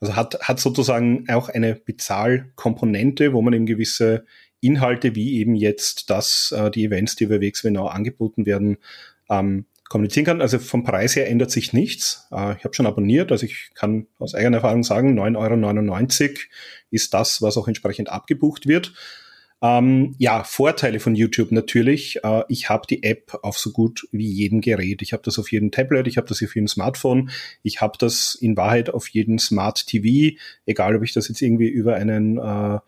also 0.06 0.16
hat, 0.16 0.40
hat 0.42 0.60
sozusagen 0.60 1.26
auch 1.30 1.50
eine 1.50 1.76
Bezahlkomponente, 1.76 3.34
wo 3.34 3.42
man 3.42 3.54
eben 3.54 3.66
gewisse 3.66 4.26
Inhalte 4.62 5.16
wie 5.16 5.38
eben 5.38 5.56
jetzt 5.56 6.10
das, 6.10 6.54
äh, 6.56 6.72
die 6.72 6.86
Events, 6.86 7.16
die 7.16 7.26
über 7.26 7.42
WXW 7.42 7.78
angeboten 7.78 8.46
werden, 8.46 8.78
ähm, 9.30 9.66
kommunizieren 9.90 10.26
kann. 10.26 10.42
Also 10.42 10.60
vom 10.60 10.84
Preis 10.84 11.16
her 11.16 11.30
ändert 11.30 11.52
sich 11.52 11.74
nichts. 11.74 12.28
Äh, 12.32 12.56
ich 12.58 12.64
habe 12.64 12.74
schon 12.74 12.88
abonniert, 12.88 13.32
also 13.32 13.46
ich 13.46 13.72
kann 13.76 14.08
aus 14.18 14.34
eigener 14.34 14.58
Erfahrung 14.58 14.84
sagen, 14.84 15.20
9,99 15.20 16.24
Euro 16.24 16.34
ist 16.90 17.14
das, 17.14 17.42
was 17.42 17.58
auch 17.58 17.68
entsprechend 17.68 18.10
abgebucht 18.10 18.68
wird. 18.68 18.94
Ähm, 19.62 20.16
ja, 20.18 20.44
Vorteile 20.44 21.00
von 21.00 21.16
YouTube 21.16 21.52
natürlich. 21.52 22.20
Äh, 22.24 22.44
ich 22.50 22.70
habe 22.70 22.86
die 22.90 23.04
App 23.04 23.38
auf 23.42 23.58
so 23.58 23.72
gut 23.72 24.08
wie 24.12 24.28
jedem 24.28 24.62
Gerät. 24.62 25.02
Ich 25.02 25.14
habe 25.14 25.24
das 25.24 25.40
auf 25.40 25.52
jedem 25.52 25.72
Tablet, 25.72 26.08
ich 26.08 26.18
habe 26.18 26.28
das 26.28 26.44
auf 26.44 26.56
jedem 26.56 26.68
Smartphone, 26.68 27.30
ich 27.64 27.82
habe 27.82 27.98
das 27.98 28.36
in 28.36 28.58
Wahrheit 28.58 28.90
auf 28.90 29.08
jedem 29.08 29.40
Smart 29.40 29.88
TV, 29.88 30.36
egal 30.66 30.96
ob 30.96 31.04
ich 31.04 31.14
das 31.14 31.30
jetzt 31.30 31.42
irgendwie 31.42 31.70
über 31.70 31.96
einen 31.96 32.38
äh, 32.38 32.80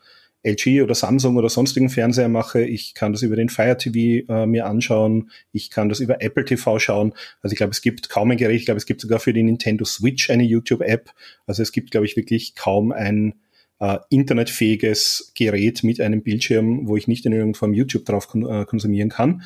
LG 0.44 0.82
oder 0.82 0.96
Samsung 0.96 1.36
oder 1.36 1.50
sonstigen 1.50 1.90
Fernseher 1.90 2.30
mache. 2.30 2.64
Ich 2.64 2.94
kann 2.94 3.12
das 3.12 3.22
über 3.22 3.36
den 3.36 3.50
Fire 3.50 3.78
TV 3.78 4.26
äh, 4.32 4.46
mir 4.46 4.66
anschauen. 4.66 5.32
Ich 5.52 5.70
kann 5.70 5.90
das 5.90 6.00
über 6.00 6.22
Apple 6.22 6.46
TV 6.46 6.80
schauen. 6.80 7.14
Also 7.42 7.54
ich 7.54 7.58
glaube, 7.58 7.72
es 7.72 7.82
gibt 7.82 8.10
kaum 8.10 8.32
ein 8.32 8.38
Gerät. 8.38 8.58
Ich 8.60 8.66
glaube, 8.66 8.78
es 8.78 8.86
gibt 8.86 9.02
sogar 9.02 9.20
für 9.20 9.34
die 9.34 9.44
Nintendo 9.44 9.84
Switch 9.84 10.30
eine 10.30 10.44
YouTube-App. 10.44 11.12
Also 11.48 11.64
es 11.64 11.72
gibt, 11.72 11.92
glaube 11.92 12.06
ich, 12.06 12.16
wirklich 12.16 12.56
kaum 12.56 12.92
ein 12.92 13.36
äh, 13.80 13.98
internetfähiges 14.10 15.32
Gerät 15.36 15.84
mit 15.84 16.02
einem 16.02 16.24
Bildschirm, 16.24 16.88
wo 16.88 16.98
ich 16.98 17.08
nicht 17.08 17.26
in 17.26 17.34
irgendeiner 17.34 17.60
Form 17.60 17.74
YouTube 17.74 18.06
drauf 18.06 18.28
kon 18.28 18.46
äh, 18.46 18.66
konsumieren 18.66 19.10
kann. 19.10 19.44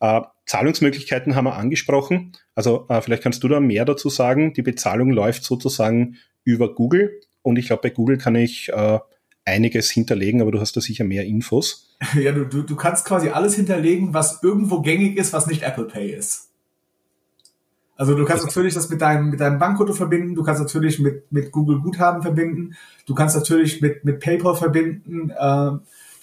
Äh, 0.00 0.20
Zahlungsmöglichkeiten 0.46 1.34
haben 1.34 1.44
wir 1.44 1.54
angesprochen. 1.54 2.32
Also 2.54 2.86
äh, 2.88 3.00
vielleicht 3.00 3.22
kannst 3.22 3.42
du 3.42 3.48
da 3.48 3.60
mehr 3.60 3.84
dazu 3.84 4.08
sagen. 4.08 4.52
Die 4.52 4.62
Bezahlung 4.62 5.10
läuft 5.10 5.44
sozusagen 5.44 6.16
über 6.44 6.74
Google. 6.74 7.20
Und 7.42 7.58
ich 7.58 7.66
glaube, 7.66 7.82
bei 7.82 7.90
Google 7.90 8.18
kann 8.18 8.34
ich 8.34 8.68
äh, 8.68 8.98
einiges 9.44 9.90
hinterlegen, 9.90 10.40
aber 10.40 10.52
du 10.52 10.60
hast 10.60 10.76
da 10.76 10.80
sicher 10.80 11.04
mehr 11.04 11.24
Infos. 11.24 11.88
Ja, 12.20 12.32
du, 12.32 12.44
du, 12.44 12.62
du 12.62 12.74
kannst 12.74 13.04
quasi 13.04 13.28
alles 13.28 13.54
hinterlegen, 13.54 14.12
was 14.12 14.42
irgendwo 14.42 14.82
gängig 14.82 15.16
ist, 15.16 15.32
was 15.32 15.46
nicht 15.46 15.62
Apple 15.62 15.84
Pay 15.84 16.10
ist. 16.10 16.51
Also 17.96 18.14
du 18.14 18.24
kannst 18.24 18.44
natürlich 18.44 18.74
das 18.74 18.88
mit 18.88 19.00
deinem, 19.00 19.30
mit 19.30 19.40
deinem 19.40 19.58
Bankkonto 19.58 19.92
verbinden, 19.92 20.34
du 20.34 20.42
kannst 20.42 20.60
natürlich 20.60 20.98
mit, 20.98 21.30
mit 21.30 21.52
Google 21.52 21.80
Guthaben 21.80 22.22
verbinden, 22.22 22.74
du 23.06 23.14
kannst 23.14 23.36
natürlich 23.36 23.80
mit, 23.80 24.04
mit 24.04 24.20
PayPal 24.20 24.56
verbinden, 24.56 25.30
äh, 25.30 25.70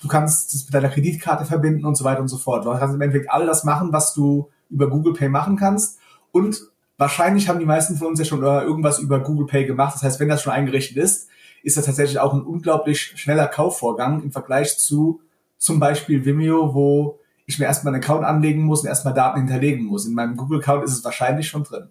du 0.01 0.07
kannst 0.07 0.53
das 0.53 0.65
mit 0.65 0.73
deiner 0.73 0.89
Kreditkarte 0.89 1.45
verbinden 1.45 1.85
und 1.85 1.95
so 1.95 2.03
weiter 2.03 2.21
und 2.21 2.27
so 2.27 2.37
fort. 2.37 2.65
Du 2.65 2.71
kannst 2.71 2.95
im 2.95 3.01
Endeffekt 3.01 3.31
all 3.31 3.45
das 3.45 3.63
machen, 3.63 3.93
was 3.93 4.13
du 4.13 4.49
über 4.69 4.89
Google 4.89 5.13
Pay 5.13 5.29
machen 5.29 5.57
kannst. 5.57 5.99
Und 6.31 6.61
wahrscheinlich 6.97 7.49
haben 7.49 7.59
die 7.59 7.65
meisten 7.65 7.95
von 7.95 8.07
uns 8.07 8.19
ja 8.19 8.25
schon 8.25 8.43
irgendwas 8.43 8.99
über 8.99 9.19
Google 9.19 9.45
Pay 9.45 9.65
gemacht. 9.65 9.95
Das 9.95 10.03
heißt, 10.03 10.19
wenn 10.19 10.29
das 10.29 10.41
schon 10.41 10.53
eingerichtet 10.53 10.97
ist, 10.97 11.29
ist 11.63 11.77
das 11.77 11.85
tatsächlich 11.85 12.19
auch 12.19 12.33
ein 12.33 12.41
unglaublich 12.41 13.13
schneller 13.15 13.47
Kaufvorgang 13.47 14.23
im 14.23 14.31
Vergleich 14.31 14.77
zu 14.77 15.21
zum 15.57 15.79
Beispiel 15.79 16.25
Vimeo, 16.25 16.73
wo 16.73 17.18
ich 17.49 17.59
mir 17.59 17.65
erstmal 17.65 17.93
einen 17.93 18.03
Account 18.03 18.25
anlegen 18.25 18.61
muss 18.61 18.81
und 18.81 18.87
erstmal 18.87 19.13
Daten 19.13 19.39
hinterlegen 19.39 19.85
muss. 19.85 20.05
In 20.05 20.13
meinem 20.13 20.37
Google-Account 20.37 20.85
ist 20.85 20.93
es 20.93 21.03
wahrscheinlich 21.03 21.47
schon 21.47 21.63
drin. 21.63 21.89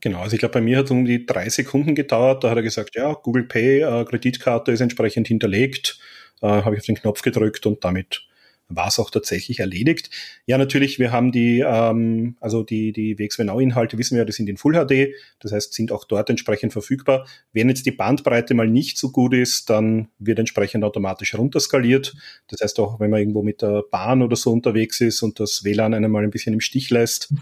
Genau, 0.00 0.20
also 0.20 0.34
ich 0.34 0.40
glaube, 0.40 0.54
bei 0.54 0.60
mir 0.60 0.78
hat 0.78 0.86
es 0.86 0.90
um 0.90 1.04
die 1.04 1.26
drei 1.26 1.48
Sekunden 1.48 1.94
gedauert. 1.94 2.44
Da 2.44 2.50
hat 2.50 2.56
er 2.56 2.62
gesagt, 2.62 2.94
ja, 2.94 3.12
Google 3.12 3.44
Pay, 3.44 3.80
äh, 3.80 4.04
Kreditkarte 4.04 4.72
ist 4.72 4.80
entsprechend 4.80 5.28
hinterlegt. 5.28 5.98
Äh, 6.40 6.46
Habe 6.46 6.74
ich 6.74 6.80
auf 6.80 6.86
den 6.86 6.96
Knopf 6.96 7.22
gedrückt 7.22 7.66
und 7.66 7.84
damit 7.84 8.24
war 8.68 8.88
es 8.88 8.98
auch 8.98 9.10
tatsächlich 9.10 9.60
erledigt. 9.60 10.10
Ja, 10.46 10.58
natürlich, 10.58 10.98
wir 10.98 11.12
haben 11.12 11.32
die, 11.32 11.60
ähm, 11.60 12.36
also 12.40 12.62
die, 12.62 12.92
die 12.92 13.18
WXW-Now-Inhalte, 13.18 13.98
wissen 13.98 14.16
wir, 14.16 14.24
die 14.24 14.32
sind 14.32 14.48
in 14.48 14.56
Full 14.56 14.74
HD, 14.74 15.14
das 15.40 15.52
heißt, 15.52 15.74
sind 15.74 15.92
auch 15.92 16.04
dort 16.04 16.30
entsprechend 16.30 16.72
verfügbar. 16.72 17.26
Wenn 17.52 17.68
jetzt 17.68 17.86
die 17.86 17.90
Bandbreite 17.90 18.54
mal 18.54 18.68
nicht 18.68 18.98
so 18.98 19.10
gut 19.10 19.34
ist, 19.34 19.70
dann 19.70 20.08
wird 20.18 20.38
entsprechend 20.38 20.84
automatisch 20.84 21.34
runterskaliert. 21.34 22.14
Das 22.48 22.60
heißt, 22.60 22.80
auch 22.80 23.00
wenn 23.00 23.10
man 23.10 23.20
irgendwo 23.20 23.42
mit 23.42 23.62
der 23.62 23.82
Bahn 23.90 24.22
oder 24.22 24.36
so 24.36 24.52
unterwegs 24.52 25.00
ist 25.00 25.22
und 25.22 25.40
das 25.40 25.64
WLAN 25.64 25.94
einen 25.94 26.10
mal 26.10 26.24
ein 26.24 26.30
bisschen 26.30 26.54
im 26.54 26.60
Stich 26.60 26.90
lässt, 26.90 27.32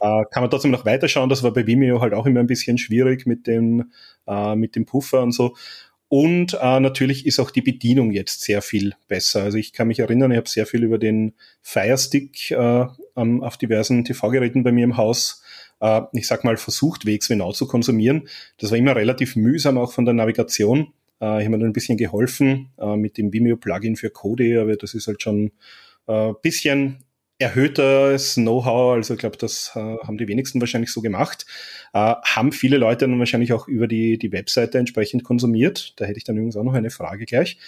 äh, 0.00 0.24
kann 0.30 0.42
man 0.42 0.50
trotzdem 0.50 0.70
noch 0.70 0.84
weiterschauen. 0.84 1.28
Das 1.28 1.42
war 1.42 1.52
bei 1.52 1.66
Vimeo 1.66 2.00
halt 2.00 2.14
auch 2.14 2.26
immer 2.26 2.40
ein 2.40 2.46
bisschen 2.46 2.78
schwierig 2.78 3.26
mit 3.26 3.46
dem, 3.46 3.92
äh, 4.26 4.56
mit 4.56 4.76
dem 4.76 4.86
Puffer 4.86 5.22
und 5.22 5.32
so. 5.32 5.54
Und 6.12 6.58
äh, 6.60 6.80
natürlich 6.80 7.24
ist 7.24 7.38
auch 7.38 7.52
die 7.52 7.62
Bedienung 7.62 8.10
jetzt 8.10 8.40
sehr 8.40 8.62
viel 8.62 8.94
besser. 9.06 9.44
Also 9.44 9.58
ich 9.58 9.72
kann 9.72 9.86
mich 9.86 10.00
erinnern, 10.00 10.32
ich 10.32 10.38
habe 10.38 10.48
sehr 10.48 10.66
viel 10.66 10.82
über 10.82 10.98
den 10.98 11.34
Firestick 11.62 12.50
äh, 12.50 12.86
auf 13.14 13.56
diversen 13.56 14.04
TV-Geräten 14.04 14.64
bei 14.64 14.72
mir 14.72 14.82
im 14.82 14.96
Haus, 14.96 15.44
äh, 15.78 16.00
ich 16.12 16.26
sag 16.26 16.42
mal, 16.42 16.56
versucht, 16.56 17.06
WXW 17.06 17.52
zu 17.52 17.68
konsumieren. 17.68 18.26
Das 18.58 18.72
war 18.72 18.78
immer 18.78 18.96
relativ 18.96 19.36
mühsam, 19.36 19.78
auch 19.78 19.92
von 19.92 20.04
der 20.04 20.14
Navigation. 20.14 20.92
Äh, 21.20 21.38
ich 21.38 21.44
habe 21.44 21.50
mir 21.50 21.58
dann 21.58 21.68
ein 21.68 21.72
bisschen 21.72 21.96
geholfen 21.96 22.70
äh, 22.78 22.96
mit 22.96 23.16
dem 23.16 23.32
Vimeo-Plugin 23.32 23.94
für 23.94 24.10
Kode, 24.10 24.60
aber 24.60 24.74
das 24.74 24.94
ist 24.94 25.06
halt 25.06 25.22
schon 25.22 25.52
äh, 26.08 26.32
bisschen 26.42 27.04
erhöhtes 27.40 28.34
Know-how, 28.34 28.94
also 28.94 29.14
ich 29.14 29.20
glaube, 29.20 29.38
das 29.38 29.72
äh, 29.74 29.80
haben 29.80 30.18
die 30.18 30.28
wenigsten 30.28 30.60
wahrscheinlich 30.60 30.92
so 30.92 31.00
gemacht, 31.00 31.46
äh, 31.92 32.14
haben 32.22 32.52
viele 32.52 32.76
Leute 32.76 33.08
dann 33.08 33.18
wahrscheinlich 33.18 33.52
auch 33.52 33.66
über 33.66 33.88
die, 33.88 34.18
die 34.18 34.30
Webseite 34.30 34.78
entsprechend 34.78 35.24
konsumiert. 35.24 35.94
Da 35.96 36.04
hätte 36.04 36.18
ich 36.18 36.24
dann 36.24 36.36
übrigens 36.36 36.56
auch 36.56 36.64
noch 36.64 36.74
eine 36.74 36.90
Frage 36.90 37.24
gleich. 37.24 37.58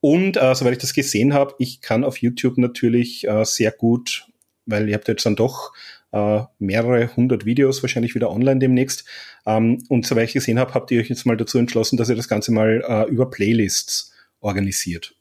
Und 0.00 0.36
äh, 0.36 0.54
soweit 0.54 0.72
ich 0.72 0.78
das 0.78 0.92
gesehen 0.92 1.32
habe, 1.32 1.54
ich 1.58 1.80
kann 1.80 2.04
auf 2.04 2.18
YouTube 2.18 2.58
natürlich 2.58 3.26
äh, 3.26 3.44
sehr 3.44 3.72
gut, 3.72 4.28
weil 4.66 4.88
ihr 4.88 4.94
habt 4.94 5.08
jetzt 5.08 5.24
dann 5.24 5.36
doch 5.36 5.72
äh, 6.12 6.42
mehrere 6.58 7.16
hundert 7.16 7.46
Videos 7.46 7.82
wahrscheinlich 7.82 8.14
wieder 8.14 8.30
online 8.30 8.60
demnächst. 8.60 9.04
Ähm, 9.46 9.82
und 9.88 10.06
soweit 10.06 10.28
ich 10.28 10.34
gesehen 10.34 10.58
habe, 10.58 10.74
habt 10.74 10.90
ihr 10.90 11.00
euch 11.00 11.08
jetzt 11.08 11.24
mal 11.24 11.38
dazu 11.38 11.58
entschlossen, 11.58 11.96
dass 11.96 12.10
ihr 12.10 12.16
das 12.16 12.28
Ganze 12.28 12.52
mal 12.52 12.84
äh, 12.86 13.10
über 13.10 13.30
Playlists 13.30 14.12
organisiert. 14.40 15.16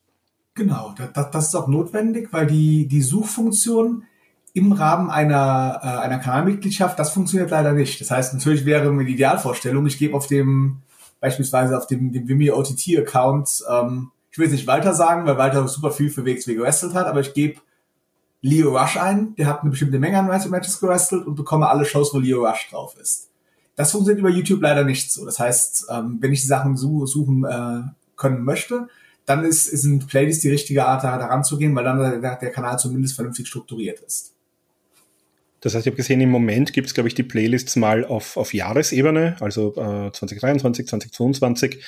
Genau, 0.55 0.93
das, 1.13 1.31
das 1.31 1.48
ist 1.48 1.55
auch 1.55 1.67
notwendig, 1.67 2.29
weil 2.31 2.45
die, 2.45 2.88
die 2.88 3.01
Suchfunktion 3.01 4.03
im 4.53 4.72
Rahmen 4.72 5.10
einer, 5.10 5.79
äh, 5.81 5.88
einer 5.88 6.19
Kanalmitgliedschaft, 6.19 7.00
das 7.00 7.12
funktioniert 7.12 7.50
leider 7.50 7.74
nicht. 7.74 8.00
Das 8.00 8.12
heißt, 8.12 8.36
natürlich 8.36 8.65
wäre 8.65 8.91
mir 8.91 9.05
die 9.05 9.13
Idealvorstellung, 9.13 9.88
ich 9.88 9.98
gebe 9.98 10.15
auf 10.15 10.27
dem, 10.27 10.81
beispielsweise 11.19 11.75
auf 11.75 11.88
dem, 11.88 12.12
dem 12.12 12.27
Vimeo 12.27 12.55
OTT-Account, 12.57 13.63
ähm, 13.69 14.12
ich 14.29 14.38
will 14.38 14.45
jetzt 14.45 14.53
nicht 14.53 14.67
Walter 14.67 14.93
sagen, 14.93 15.25
weil 15.25 15.38
Walter 15.38 15.67
super 15.67 15.91
viel 15.91 16.10
für 16.10 16.25
WXW 16.25 16.55
gewrestelt 16.55 16.93
hat, 16.93 17.07
aber 17.07 17.22
ich 17.22 17.33
gebe 17.33 17.60
Leo 18.41 18.77
Rush 18.77 18.98
ein, 18.98 19.36
der 19.36 19.48
hat 19.48 19.62
eine 19.62 19.72
bestimmte 19.72 20.00
Menge 20.00 20.19
an 20.19 20.27
Matches 20.27 20.79
gewrestelt 20.79 21.25
und 21.25 21.36
bekomme 21.36 21.69
alle 21.69 21.86
Shows, 21.86 22.13
wo 22.13 22.19
Leo 22.19 22.45
Rush 22.45 22.69
drauf 22.69 22.95
ist. 23.01 23.29
Das 23.75 23.91
funktioniert 23.91 24.19
über 24.19 24.29
YouTube 24.29 24.62
leider 24.62 24.83
nicht 24.83 25.12
so. 25.12 25.25
Das 25.25 25.39
heißt, 25.39 25.88
ähm, 25.89 26.17
wenn 26.19 26.33
ich 26.33 26.41
die 26.41 26.48
Sachen 26.48 26.77
suchen 26.77 27.45
äh, 27.45 27.83
können 28.15 28.43
möchte, 28.43 28.88
dann 29.25 29.46
ist, 29.46 29.68
ist 29.68 29.86
ein 29.86 30.00
Playlist 30.00 30.44
die 30.44 30.50
richtige 30.50 30.86
Art, 30.86 31.03
da 31.03 31.15
ranzugehen, 31.15 31.75
weil 31.75 31.84
dann 31.84 32.22
der, 32.22 32.38
der 32.38 32.51
Kanal 32.51 32.77
zumindest 32.77 33.15
vernünftig 33.15 33.48
strukturiert 33.48 34.00
ist. 34.01 34.34
Das 35.62 35.75
heißt, 35.75 35.86
ich 35.86 35.92
habe 35.92 35.98
gesehen, 35.98 36.20
im 36.20 36.30
Moment 36.30 36.74
gibt 36.74 36.88
es, 36.88 36.94
glaube 36.94 37.08
ich, 37.08 37.15
die 37.15 37.24
Playlists 37.24 37.77
mal 37.77 38.03
auf, 38.03 38.36
auf 38.36 38.53
Jahresebene, 38.53 39.38
also 39.39 39.72
äh, 39.72 40.12
2023, 40.12 40.88
2022. 40.88 41.82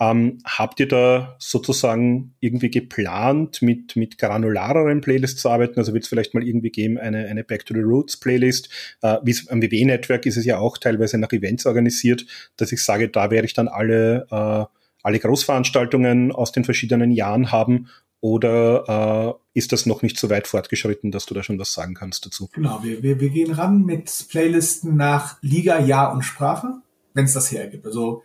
Ähm, 0.00 0.38
habt 0.46 0.80
ihr 0.80 0.88
da 0.88 1.36
sozusagen 1.38 2.32
irgendwie 2.40 2.70
geplant, 2.70 3.60
mit, 3.60 3.94
mit 3.96 4.16
granulareren 4.16 5.02
Playlists 5.02 5.42
zu 5.42 5.50
arbeiten? 5.50 5.78
Also 5.78 5.92
wird 5.92 6.04
es 6.04 6.08
vielleicht 6.08 6.32
mal 6.32 6.42
irgendwie 6.42 6.70
geben, 6.70 6.96
eine, 6.96 7.26
eine 7.26 7.44
Back 7.44 7.66
to 7.66 7.74
the 7.74 7.80
Roots 7.80 8.16
Playlist? 8.16 8.70
Äh, 9.02 9.18
wie 9.22 9.36
am 9.48 9.60
WW-Network 9.60 10.24
ist 10.24 10.38
es 10.38 10.46
ja 10.46 10.56
auch 10.56 10.78
teilweise 10.78 11.18
nach 11.18 11.32
Events 11.32 11.66
organisiert, 11.66 12.24
dass 12.56 12.72
ich 12.72 12.82
sage, 12.82 13.10
da 13.10 13.30
werde 13.30 13.44
ich 13.44 13.52
dann 13.52 13.68
alle 13.68 14.26
äh, 14.30 14.79
alle 15.02 15.18
Großveranstaltungen 15.18 16.32
aus 16.32 16.52
den 16.52 16.64
verschiedenen 16.64 17.10
Jahren 17.10 17.52
haben 17.52 17.88
oder 18.20 19.38
äh, 19.54 19.58
ist 19.58 19.72
das 19.72 19.86
noch 19.86 20.02
nicht 20.02 20.18
so 20.18 20.28
weit 20.28 20.46
fortgeschritten, 20.46 21.10
dass 21.10 21.26
du 21.26 21.34
da 21.34 21.42
schon 21.42 21.58
was 21.58 21.72
sagen 21.72 21.94
kannst 21.94 22.26
dazu? 22.26 22.50
Genau, 22.52 22.82
wir, 22.82 23.02
wir, 23.02 23.18
wir 23.18 23.30
gehen 23.30 23.52
ran 23.52 23.84
mit 23.84 24.26
Playlisten 24.28 24.96
nach 24.96 25.38
Liga, 25.40 25.78
Jahr 25.78 26.12
und 26.12 26.22
Sprache, 26.22 26.82
wenn 27.14 27.24
es 27.24 27.32
das 27.32 27.50
hergibt. 27.50 27.86
Also 27.86 28.22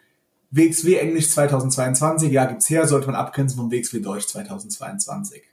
WXW 0.51 0.95
Englisch 0.95 1.29
2022, 1.29 2.31
ja, 2.31 2.45
gibt's 2.45 2.69
her, 2.69 2.87
sollte 2.87 3.07
man 3.07 3.15
abgrenzen 3.15 3.57
vom 3.57 3.71
WXW 3.71 3.99
Deutsch 3.99 4.27
2022. 4.27 5.43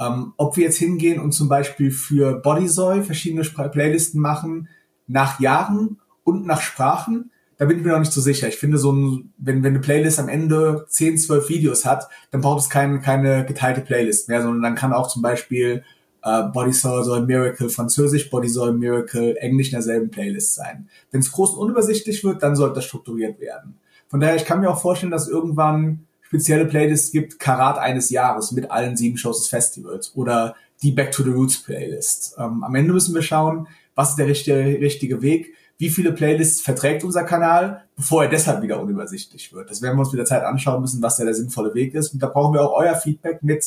Ähm, 0.00 0.34
ob 0.36 0.56
wir 0.56 0.64
jetzt 0.64 0.78
hingehen 0.78 1.18
und 1.18 1.32
zum 1.32 1.48
Beispiel 1.48 1.90
für 1.90 2.34
Bodysoy 2.34 3.02
verschiedene 3.02 3.42
Playlisten 3.42 4.20
machen, 4.20 4.68
nach 5.06 5.40
Jahren 5.40 5.98
und 6.24 6.46
nach 6.46 6.60
Sprachen, 6.60 7.30
da 7.58 7.64
bin 7.64 7.78
ich 7.78 7.84
mir 7.84 7.92
noch 7.92 7.98
nicht 7.98 8.12
so 8.12 8.20
sicher. 8.20 8.48
Ich 8.48 8.56
finde 8.56 8.78
so 8.78 8.92
ein, 8.92 9.32
wenn, 9.36 9.62
wenn 9.62 9.74
eine 9.74 9.80
Playlist 9.80 10.20
am 10.20 10.28
Ende 10.28 10.86
10, 10.88 11.18
12 11.18 11.48
Videos 11.48 11.84
hat, 11.84 12.08
dann 12.30 12.40
braucht 12.40 12.62
es 12.62 12.70
keine, 12.70 13.00
keine 13.00 13.44
geteilte 13.44 13.80
Playlist 13.80 14.28
mehr, 14.28 14.42
sondern 14.42 14.62
dann 14.62 14.74
kann 14.76 14.92
auch 14.92 15.08
zum 15.08 15.22
Beispiel 15.22 15.82
äh, 16.22 16.42
Body 16.44 16.72
Soul 16.72 17.04
Soul 17.04 17.26
Miracle 17.26 17.68
Französisch, 17.68 18.30
Body 18.30 18.48
Soul 18.48 18.74
Miracle 18.74 19.36
Englisch 19.38 19.68
in 19.68 19.72
derselben 19.72 20.10
Playlist 20.10 20.54
sein. 20.54 20.88
Wenn 21.10 21.20
es 21.20 21.32
groß 21.32 21.54
und 21.54 21.58
unübersichtlich 21.58 22.22
wird, 22.22 22.44
dann 22.44 22.54
sollte 22.54 22.76
das 22.76 22.84
strukturiert 22.84 23.40
werden. 23.40 23.74
Von 24.06 24.20
daher, 24.20 24.36
ich 24.36 24.44
kann 24.44 24.60
mir 24.60 24.70
auch 24.70 24.80
vorstellen, 24.80 25.12
dass 25.12 25.28
irgendwann 25.28 26.06
spezielle 26.22 26.66
Playlists 26.66 27.10
gibt, 27.10 27.40
Karat 27.40 27.78
eines 27.78 28.10
Jahres 28.10 28.52
mit 28.52 28.70
allen 28.70 28.96
sieben 28.96 29.16
Shows 29.16 29.38
des 29.40 29.48
Festivals 29.48 30.14
oder 30.14 30.54
die 30.82 30.92
Back 30.92 31.10
to 31.10 31.24
the 31.24 31.30
Roots 31.30 31.62
Playlist. 31.62 32.36
Ähm, 32.38 32.62
am 32.62 32.74
Ende 32.74 32.92
müssen 32.92 33.14
wir 33.14 33.22
schauen, 33.22 33.66
was 33.94 34.10
ist 34.10 34.16
der 34.16 34.28
richtige, 34.28 34.80
richtige 34.80 35.22
Weg 35.22 35.54
wie 35.78 35.90
viele 35.90 36.12
Playlists 36.12 36.60
verträgt 36.60 37.04
unser 37.04 37.22
Kanal, 37.22 37.84
bevor 37.96 38.24
er 38.24 38.28
deshalb 38.28 38.62
wieder 38.62 38.80
unübersichtlich 38.80 39.52
wird. 39.52 39.70
Das 39.70 39.80
werden 39.80 39.96
wir 39.96 40.00
uns 40.00 40.12
mit 40.12 40.18
der 40.18 40.26
Zeit 40.26 40.42
anschauen 40.42 40.80
müssen, 40.80 41.00
was 41.00 41.16
da 41.16 41.24
der 41.24 41.34
sinnvolle 41.34 41.72
Weg 41.74 41.94
ist. 41.94 42.12
Und 42.12 42.22
da 42.22 42.26
brauchen 42.26 42.52
wir 42.54 42.62
auch 42.62 42.76
euer 42.76 42.96
Feedback 42.96 43.42
mit, 43.42 43.64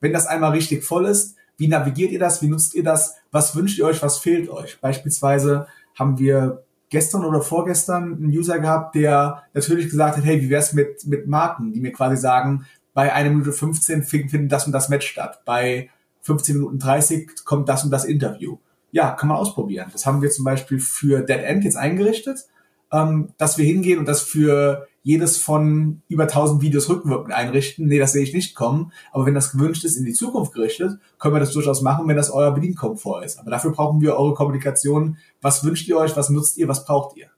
wenn 0.00 0.12
das 0.12 0.26
einmal 0.26 0.52
richtig 0.52 0.84
voll 0.84 1.04
ist, 1.04 1.36
wie 1.58 1.68
navigiert 1.68 2.12
ihr 2.12 2.18
das, 2.18 2.40
wie 2.40 2.48
nutzt 2.48 2.74
ihr 2.74 2.82
das, 2.82 3.16
was 3.30 3.54
wünscht 3.54 3.78
ihr 3.78 3.84
euch, 3.84 4.02
was 4.02 4.18
fehlt 4.18 4.48
euch. 4.48 4.80
Beispielsweise 4.80 5.66
haben 5.94 6.18
wir 6.18 6.64
gestern 6.88 7.26
oder 7.26 7.42
vorgestern 7.42 8.14
einen 8.14 8.30
User 8.30 8.58
gehabt, 8.58 8.94
der 8.94 9.42
natürlich 9.52 9.90
gesagt 9.90 10.16
hat, 10.16 10.24
hey, 10.24 10.40
wie 10.40 10.48
wär's 10.48 10.72
mit, 10.72 11.06
mit 11.06 11.28
Marken, 11.28 11.74
die 11.74 11.80
mir 11.80 11.92
quasi 11.92 12.16
sagen, 12.16 12.64
bei 12.94 13.12
1 13.12 13.28
Minute 13.28 13.52
15 13.52 14.02
findet 14.02 14.50
das 14.50 14.66
und 14.66 14.72
das 14.72 14.88
Match 14.88 15.06
statt, 15.06 15.42
bei 15.44 15.90
15 16.22 16.56
Minuten 16.56 16.78
30 16.78 17.44
kommt 17.44 17.68
das 17.68 17.84
und 17.84 17.90
das 17.90 18.06
Interview 18.06 18.58
ja, 18.92 19.12
kann 19.12 19.28
man 19.28 19.38
ausprobieren. 19.38 19.88
Das 19.92 20.06
haben 20.06 20.22
wir 20.22 20.30
zum 20.30 20.44
Beispiel 20.44 20.80
für 20.80 21.20
Dead 21.20 21.38
End 21.38 21.64
jetzt 21.64 21.76
eingerichtet, 21.76 22.46
ähm, 22.92 23.30
dass 23.38 23.58
wir 23.58 23.64
hingehen 23.64 23.98
und 23.98 24.06
das 24.06 24.22
für 24.22 24.88
jedes 25.02 25.38
von 25.38 26.02
über 26.08 26.24
1000 26.24 26.60
Videos 26.60 26.88
rückwirkend 26.88 27.32
einrichten. 27.32 27.86
Nee, 27.86 27.98
das 27.98 28.12
sehe 28.12 28.22
ich 28.22 28.34
nicht 28.34 28.54
kommen. 28.54 28.92
Aber 29.12 29.24
wenn 29.24 29.34
das 29.34 29.52
gewünscht 29.52 29.84
ist, 29.84 29.96
in 29.96 30.04
die 30.04 30.12
Zukunft 30.12 30.52
gerichtet, 30.52 30.98
können 31.18 31.34
wir 31.34 31.40
das 31.40 31.52
durchaus 31.52 31.80
machen, 31.80 32.06
wenn 32.06 32.16
das 32.16 32.30
euer 32.30 32.52
Bedienkomfort 32.52 33.24
ist. 33.24 33.38
Aber 33.38 33.50
dafür 33.50 33.72
brauchen 33.72 34.00
wir 34.00 34.16
eure 34.16 34.34
Kommunikation. 34.34 35.16
Was 35.40 35.64
wünscht 35.64 35.88
ihr 35.88 35.96
euch? 35.96 36.16
Was 36.16 36.28
nutzt 36.28 36.58
ihr? 36.58 36.68
Was 36.68 36.84
braucht 36.84 37.16
ihr? 37.16 37.28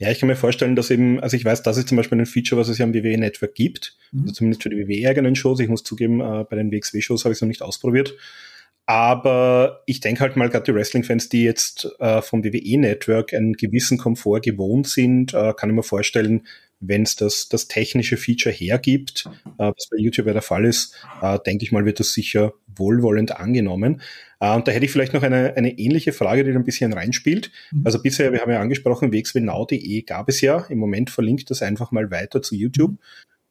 Ja, 0.00 0.10
ich 0.10 0.18
kann 0.18 0.28
mir 0.28 0.36
vorstellen, 0.36 0.76
dass 0.76 0.90
eben, 0.90 1.20
also 1.20 1.36
ich 1.36 1.44
weiß, 1.44 1.62
das 1.62 1.76
ist 1.76 1.88
zum 1.88 1.96
Beispiel 1.98 2.18
ein 2.18 2.24
Feature, 2.24 2.58
was 2.58 2.68
es 2.68 2.78
ja 2.78 2.86
im 2.86 2.94
WWE-Network 2.94 3.54
gibt, 3.54 3.98
mhm. 4.12 4.22
also 4.22 4.32
zumindest 4.32 4.62
für 4.62 4.70
die 4.70 4.78
WWE-eigenen 4.78 5.36
Shows. 5.36 5.60
Ich 5.60 5.68
muss 5.68 5.84
zugeben, 5.84 6.20
äh, 6.20 6.44
bei 6.48 6.56
den 6.56 6.72
WXW-Shows 6.72 7.24
habe 7.24 7.32
ich 7.32 7.36
es 7.36 7.42
noch 7.42 7.48
nicht 7.48 7.60
ausprobiert. 7.60 8.14
Aber 8.90 9.84
ich 9.86 10.00
denke 10.00 10.20
halt 10.20 10.34
mal, 10.34 10.50
gerade 10.50 10.64
die 10.64 10.74
Wrestling-Fans, 10.74 11.28
die 11.28 11.44
jetzt 11.44 11.88
äh, 12.00 12.20
vom 12.22 12.42
WWE-Network 12.42 13.32
einen 13.32 13.52
gewissen 13.52 13.98
Komfort 13.98 14.40
gewohnt 14.40 14.88
sind, 14.88 15.32
äh, 15.32 15.54
kann 15.56 15.70
ich 15.70 15.76
mir 15.76 15.84
vorstellen, 15.84 16.44
wenn 16.80 17.02
es 17.04 17.14
das, 17.14 17.48
das 17.48 17.68
technische 17.68 18.16
Feature 18.16 18.52
hergibt, 18.52 19.28
äh, 19.58 19.70
was 19.76 19.88
bei 19.90 19.96
YouTube 19.96 20.26
ja 20.26 20.32
der 20.32 20.42
Fall 20.42 20.64
ist, 20.64 20.96
äh, 21.22 21.38
denke 21.46 21.64
ich 21.64 21.70
mal, 21.70 21.84
wird 21.84 22.00
das 22.00 22.12
sicher 22.12 22.52
wohlwollend 22.66 23.36
angenommen. 23.36 24.00
Äh, 24.40 24.56
und 24.56 24.66
da 24.66 24.72
hätte 24.72 24.86
ich 24.86 24.90
vielleicht 24.90 25.12
noch 25.12 25.22
eine, 25.22 25.56
eine 25.56 25.78
ähnliche 25.78 26.12
Frage, 26.12 26.42
die 26.42 26.52
da 26.52 26.58
ein 26.58 26.64
bisschen 26.64 26.92
reinspielt. 26.92 27.52
Mhm. 27.70 27.82
Also 27.84 28.02
bisher, 28.02 28.32
wir 28.32 28.40
haben 28.40 28.50
ja 28.50 28.60
angesprochen, 28.60 29.12
wxwnau.de 29.12 30.02
gab 30.02 30.28
es 30.28 30.40
ja. 30.40 30.66
Im 30.68 30.78
Moment 30.78 31.10
verlinkt 31.10 31.48
das 31.52 31.62
einfach 31.62 31.92
mal 31.92 32.10
weiter 32.10 32.42
zu 32.42 32.56
YouTube. 32.56 32.98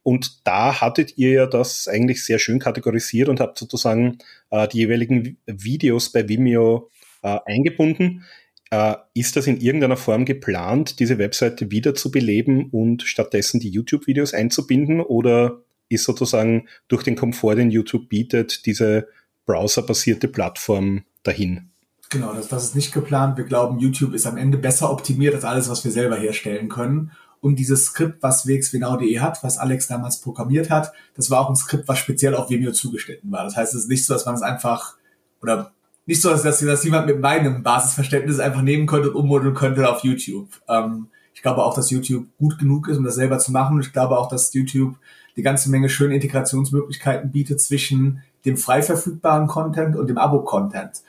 Und 0.10 0.48
da 0.48 0.82
hattet 0.82 1.20
ihr 1.20 1.32
ja 1.34 1.46
das 1.46 1.88
eigentlich 1.88 2.26
sehr 2.26 2.40
schön 2.40 2.58
kategorisiert 2.58 3.30
und 3.30 3.40
habt 3.40 3.60
sozusagen 3.60 4.18
äh, 4.50 4.68
die 4.68 4.80
jeweiligen 4.80 5.38
Videos 5.46 6.12
bei 6.12 6.28
Vimeo 6.28 6.90
äh, 7.22 7.38
eingebunden. 7.46 8.26
Äh, 8.72 8.96
ist 9.14 9.36
das 9.36 9.46
in 9.46 9.62
irgendeiner 9.62 9.98
Form 9.98 10.26
geplant, 10.26 11.00
diese 11.00 11.20
Webseite 11.20 11.70
wieder 11.70 11.94
zu 11.94 12.10
beleben 12.10 12.72
und 12.72 13.04
stattdessen 13.04 13.60
die 13.60 13.70
YouTube-Videos 13.70 14.34
einzubinden? 14.34 15.00
Oder 15.00 15.62
ist 15.90 16.06
sozusagen 16.06 16.68
durch 16.88 17.04
den 17.04 17.16
Komfort, 17.16 17.58
den 17.58 17.70
YouTube 17.70 18.10
bietet, 18.10 18.66
diese 18.66 19.10
browserbasierte 19.46 20.28
Plattform 20.28 21.04
dahin? 21.22 21.70
Genau, 22.10 22.34
das, 22.34 22.48
das 22.48 22.64
ist 22.64 22.76
nicht 22.76 22.96
geplant. 22.96 23.38
Wir 23.38 23.46
glauben, 23.46 23.78
YouTube 23.78 24.16
ist 24.16 24.26
am 24.26 24.38
Ende 24.38 24.58
besser 24.58 24.92
optimiert 24.92 25.36
als 25.36 25.46
alles, 25.46 25.70
was 25.70 25.86
wir 25.86 25.92
selber 25.92 26.16
herstellen 26.16 26.68
können. 26.68 27.12
Und 27.42 27.58
dieses 27.58 27.86
Skript, 27.86 28.22
was 28.22 28.46
wxwenau.de 28.46 29.20
hat, 29.20 29.44
was 29.44 29.58
Alex 29.58 29.88
damals 29.88 30.20
programmiert 30.20 30.70
hat, 30.70 30.92
das 31.16 31.30
war 31.32 31.40
auch 31.40 31.50
ein 31.50 31.56
Skript, 31.56 31.88
was 31.88 32.00
speziell 32.00 32.36
auf 32.36 32.50
Vimeo 32.50 32.72
zugeschnitten 32.72 33.32
war. 33.32 33.44
Das 33.44 33.56
heißt, 33.56 33.74
es 33.74 33.84
ist 33.84 33.90
nicht 33.90 34.06
so, 34.06 34.14
dass 34.14 34.26
man 34.26 34.36
es 34.36 34.42
einfach, 34.42 34.98
oder 35.42 35.72
nicht 36.06 36.22
so, 36.22 36.30
dass, 36.30 36.42
dass 36.44 36.84
jemand 36.84 37.08
mit 37.08 37.20
meinem 37.20 37.64
Basisverständnis 37.64 38.40
einfach 38.40 38.62
nehmen 38.62 38.88
könnte 38.88 39.12
und 39.12 39.16
ummodeln 39.16 39.54
könnte 39.54 39.90
auf 39.90 40.04
YouTube. 40.04 40.50
Ähm, 40.68 41.08
ich 41.34 41.42
glaube 41.42 41.64
auch, 41.64 41.74
dass 41.74 41.92
YouTube 41.92 42.26
gut 42.38 42.60
genug 42.60 42.90
ist, 42.90 42.98
um 42.98 43.04
das 43.06 43.16
selber 43.16 43.40
zu 43.40 43.52
machen. 43.52 43.80
Ich 43.80 43.94
glaube 43.94 44.18
auch, 44.18 44.28
dass 44.28 44.54
YouTube 44.54 44.96
die 45.38 45.44
ganze 45.44 45.70
Menge 45.70 45.88
schöne 45.88 46.16
Integrationsmöglichkeiten 46.16 47.32
bietet 47.32 47.62
zwischen 47.62 48.24
dem 48.44 48.58
frei 48.58 48.82
verfügbaren 48.82 49.48
Content 49.48 49.96
und 49.96 50.08
dem 50.08 50.18
Abo-Content, 50.18 51.02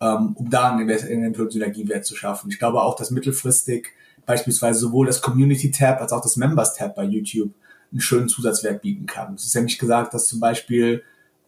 ähm, 0.00 0.32
um 0.36 0.48
da 0.48 0.72
einen 0.72 0.88
eventuellen 0.88 1.50
Synergiewert 1.50 2.06
zu 2.06 2.16
schaffen. 2.16 2.50
Ich 2.50 2.58
glaube 2.58 2.80
auch, 2.80 2.96
dass 2.96 3.10
mittelfristig 3.10 3.88
beispielsweise 4.26 4.78
sowohl 4.78 5.06
das 5.06 5.20
Community-Tab 5.20 6.00
als 6.00 6.12
auch 6.12 6.22
das 6.22 6.36
Members-Tab 6.36 6.94
bei 6.94 7.04
YouTube 7.04 7.52
einen 7.90 8.00
schönen 8.00 8.28
Zusatzwert 8.28 8.82
bieten 8.82 9.06
kann. 9.06 9.34
Es 9.34 9.44
ist 9.44 9.54
ja 9.54 9.60
nicht 9.60 9.78
gesagt, 9.78 10.14
dass 10.14 10.26
zum 10.26 10.40
Beispiel 10.40 11.02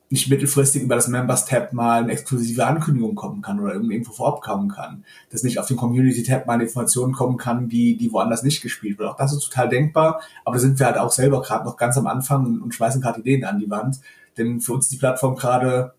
nicht 0.09 0.31
mittelfristig 0.31 0.83
über 0.83 0.95
das 0.95 1.09
Members-Tab 1.09 1.73
mal 1.73 2.05
eine 2.05 2.13
exklusive 2.13 2.65
Ankündigung 2.65 3.17
kommen 3.17 3.43
kann 3.43 3.59
oder 3.59 3.73
irgendeine 3.73 3.99
Info 3.99 4.13
vorab 4.13 4.41
kommen 4.41 4.69
kann. 4.69 5.05
Dass 5.31 5.43
nicht 5.43 5.59
auf 5.59 5.67
den 5.67 5.77
Community-Tab 5.77 6.47
mal 6.47 6.55
eine 6.55 6.65
Information 6.65 7.13
kommen 7.13 7.37
kann, 7.37 7.69
die, 7.69 7.97
die 7.97 8.13
woanders 8.13 8.45
nicht 8.45 8.63
gespielt 8.63 8.99
wird. 8.99 9.09
Auch 9.09 9.17
das 9.17 9.33
ist 9.33 9.41
total 9.41 9.69
denkbar, 9.69 10.21
aber 10.45 10.57
da 10.57 10.61
sind 10.61 10.79
wir 10.79 10.87
halt 10.87 10.99
auch 10.99 11.11
selber 11.11 11.43
gerade 11.43 11.65
noch 11.65 11.77
ganz 11.77 11.99
am 11.99 12.07
Anfang 12.07 12.61
und 12.61 12.75
schmeißen 12.75 13.01
gerade 13.01 13.21
Ideen 13.21 13.45
an 13.45 13.59
die 13.59 13.69
Wand. 13.69 14.01
Denn 14.39 14.61
für 14.61 14.75
uns 14.75 14.85
ist 14.85 14.93
die 14.93 14.99
Plattform 14.99 15.35
gerade 15.35 15.95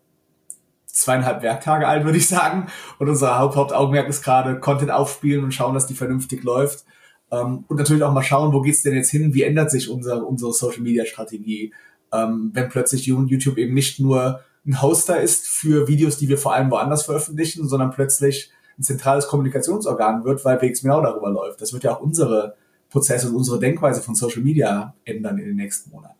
zweieinhalb 1.00 1.42
Werktage 1.42 1.86
alt, 1.86 2.04
würde 2.04 2.18
ich 2.18 2.28
sagen. 2.28 2.66
Und 2.98 3.08
unser 3.08 3.38
Haupt 3.38 3.56
Hauptaugenmerk 3.56 4.08
ist 4.08 4.22
gerade 4.22 4.60
Content 4.60 4.90
aufspielen 4.90 5.44
und 5.44 5.52
schauen, 5.52 5.74
dass 5.74 5.86
die 5.86 5.94
vernünftig 5.94 6.44
läuft. 6.44 6.84
Ähm, 7.30 7.64
und 7.68 7.76
natürlich 7.76 8.02
auch 8.02 8.12
mal 8.12 8.22
schauen, 8.22 8.52
wo 8.52 8.60
geht's 8.60 8.82
denn 8.82 8.94
jetzt 8.94 9.10
hin? 9.10 9.34
Wie 9.34 9.42
ändert 9.42 9.70
sich 9.70 9.90
unser, 9.90 10.26
unsere 10.26 10.52
Social-Media-Strategie? 10.52 11.72
ähm, 12.12 12.50
wenn 12.54 12.68
plötzlich 12.68 13.06
YouTube 13.06 13.58
eben 13.58 13.74
nicht 13.74 14.00
nur 14.00 14.40
ein 14.66 14.82
Hoster 14.82 15.20
ist 15.20 15.46
für 15.48 15.88
Videos, 15.88 16.18
die 16.18 16.28
wir 16.28 16.38
vor 16.38 16.54
allem 16.54 16.70
woanders 16.70 17.04
veröffentlichen, 17.04 17.68
sondern 17.68 17.90
plötzlich 17.90 18.50
ein 18.78 18.82
zentrales 18.82 19.26
Kommunikationsorgan 19.26 20.24
wird, 20.24 20.44
weil 20.44 20.60
WX 20.60 20.82
genau 20.82 21.00
darüber 21.00 21.30
läuft. 21.30 21.60
Das 21.60 21.72
wird 21.72 21.84
ja 21.84 21.96
auch 21.96 22.00
unsere 22.00 22.56
Prozesse 22.90 23.28
und 23.28 23.36
unsere 23.36 23.58
Denkweise 23.58 24.02
von 24.02 24.14
Social 24.14 24.42
Media 24.42 24.94
ändern 25.04 25.38
in 25.38 25.46
den 25.46 25.56
nächsten 25.56 25.90
Monaten. 25.90 26.17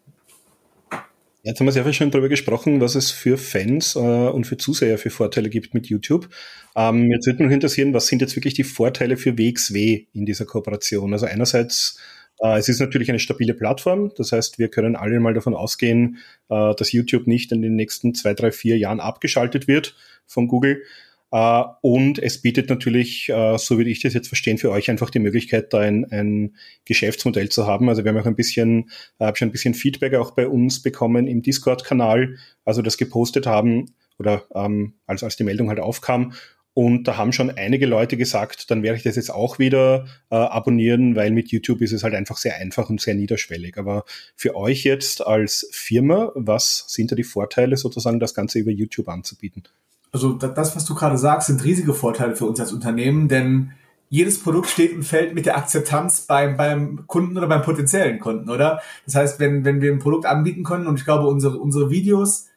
Jetzt 1.43 1.61
haben 1.61 1.67
wir 1.67 1.73
sehr 1.73 1.85
viel 1.85 1.93
schon 1.93 2.11
darüber 2.11 2.29
gesprochen, 2.29 2.81
was 2.81 2.95
es 2.95 3.11
für 3.11 3.39
Fans 3.39 3.95
äh, 3.95 3.99
und 3.99 4.47
für 4.47 4.57
Zuseher 4.57 4.99
für 4.99 5.11
Vorteile 5.11 5.49
gibt 5.49 5.73
mit 5.73 5.87
YouTube. 5.87 6.29
Ähm, 6.75 7.11
jetzt 7.11 7.27
würde 7.27 7.45
mich 7.45 7.53
interessieren, 7.53 7.95
was 7.95 8.09
sind 8.09 8.21
jetzt 8.21 8.35
wirklich 8.35 8.55
die 8.55 8.65
Vorteile 8.65 9.17
für 9.17 9.39
WXW 9.39 10.07
in 10.13 10.27
dieser 10.27 10.47
Kooperation? 10.47 11.13
Also 11.13 11.27
einerseits 11.27 11.99
äh, 12.41 12.59
es 12.59 12.69
ist 12.69 12.81
natürlich 12.81 13.09
eine 13.09 13.19
stabile 13.19 13.55
Plattform. 13.55 14.13
Das 14.17 14.33
heißt, 14.33 14.59
wir 14.59 14.69
können 14.69 14.97
alle 14.97 15.21
mal 15.21 15.35
davon 15.35 15.55
ausgehen, 15.55 16.19
äh, 16.49 16.75
dass 16.75 16.93
YouTube 16.93 17.27
nicht 17.27 17.53
in 17.53 17.63
den 17.63 17.77
nächsten 17.77 18.15
zwei, 18.15 18.35
drei, 18.35 18.53
vier 18.53 18.79
Jahren 18.79 19.01
abgeschaltet 19.01 19.69
wird 19.69 19.97
von 20.27 20.49
Google. 20.49 20.83
Uh, 21.31 21.65
und 21.83 22.19
es 22.19 22.41
bietet 22.41 22.71
natürlich, 22.71 23.31
uh, 23.31 23.59
so 23.59 23.77
würde 23.77 23.91
ich 23.91 24.01
das 24.01 24.15
jetzt 24.15 24.29
verstehen, 24.29 24.57
für 24.57 24.71
euch 24.71 24.89
einfach 24.89 25.11
die 25.11 25.19
Möglichkeit, 25.19 25.75
da 25.75 25.81
ein, 25.81 26.11
ein 26.11 26.57
Geschäftsmodell 26.87 27.51
zu 27.51 27.67
haben. 27.67 27.91
Also 27.91 28.03
wir 28.03 28.13
haben 28.13 28.19
auch 28.19 28.27
ein 28.27 28.35
bisschen, 28.37 28.91
uh, 29.21 29.27
habe 29.27 29.37
schon 29.37 29.49
ein 29.49 29.53
bisschen 29.53 29.75
Feedback 29.75 30.15
auch 30.15 30.31
bei 30.31 30.49
uns 30.49 30.81
bekommen 30.81 31.27
im 31.27 31.43
Discord-Kanal, 31.43 32.37
also 32.65 32.81
das 32.81 32.97
gepostet 32.97 33.47
haben 33.47 33.95
oder 34.19 34.45
um, 34.51 34.65
ähm, 34.65 34.95
als, 35.07 35.23
als 35.23 35.37
die 35.37 35.45
Meldung 35.45 35.69
halt 35.69 35.81
aufkam 35.81 36.33
und 36.79 37.09
da 37.09 37.17
haben 37.17 37.33
schon 37.33 37.51
einige 37.51 37.87
Leute 37.87 38.17
gesagt, 38.17 38.71
dann 38.71 38.85
werde 38.85 38.99
ich 38.99 39.03
das 39.03 39.17
jetzt 39.17 39.33
auch 39.33 39.59
wieder 39.59 40.07
äh, 40.31 40.37
abonnieren, 40.37 41.17
weil 41.17 41.33
mit 41.33 41.51
YouTube 41.51 41.81
ist 41.81 41.91
es 41.91 42.05
halt 42.05 42.15
einfach 42.15 42.37
sehr 42.37 42.55
einfach 42.55 42.89
und 42.89 43.01
sehr 43.01 43.15
niederschwellig. 43.15 43.77
Aber 43.79 44.05
für 44.37 44.55
euch 44.55 44.85
jetzt 44.85 45.27
als 45.27 45.69
Firma, 45.73 46.31
was 46.37 46.85
sind 46.87 47.11
da 47.11 47.17
die 47.17 47.25
Vorteile 47.25 47.77
sozusagen, 47.77 48.21
das 48.21 48.33
Ganze 48.33 48.61
über 48.61 48.71
YouTube 48.71 49.09
anzubieten? 49.09 49.65
Also 50.13 50.33
das, 50.33 50.75
was 50.75 50.85
du 50.85 50.95
gerade 50.95 51.19
sagst, 51.19 51.49
sind 51.49 51.65
riesige 51.65 51.95
Vorteile 51.95 52.35
für 52.35 52.47
uns 52.47 52.61
als 52.61 52.73
Unternehmen, 52.73 53.29
denn 53.29 53.73
jedes 54.09 54.43
Produkt 54.43 54.69
steht 54.69 54.95
und 54.95 55.03
fällt 55.03 55.35
mit 55.35 55.45
der 55.45 55.59
Akzeptanz 55.59 56.23
beim, 56.23 56.57
beim 56.57 57.07
Kunden 57.07 57.37
oder 57.37 57.47
beim 57.47 57.61
potenziellen 57.61 58.19
Kunden, 58.19 58.49
oder? 58.49 58.81
Das 59.05 59.17
heißt, 59.17 59.41
wenn, 59.41 59.67
wenn 59.67 59.83
wir 59.83 59.93
ein 59.93 59.99
Produkt 59.99 60.25
anbieten 60.25 60.65
können 60.65 60.87
und 60.87 60.99
ich 60.99 61.05
glaube, 61.05 61.27
unsere, 61.27 61.59
unsere 61.59 61.91
Videos 61.91 62.49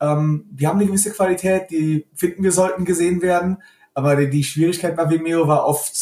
ähm, 0.00 0.46
die 0.50 0.66
haben 0.66 0.78
eine 0.78 0.86
gewisse 0.86 1.12
Qualität, 1.12 1.70
die 1.70 2.06
finden 2.14 2.42
wir 2.42 2.52
sollten 2.52 2.84
gesehen 2.84 3.22
werden. 3.22 3.58
Aber 3.94 4.16
die, 4.16 4.30
die 4.30 4.44
Schwierigkeit 4.44 4.96
bei 4.96 5.10
Vimeo 5.10 5.46
war 5.46 5.66
oft 5.66 5.92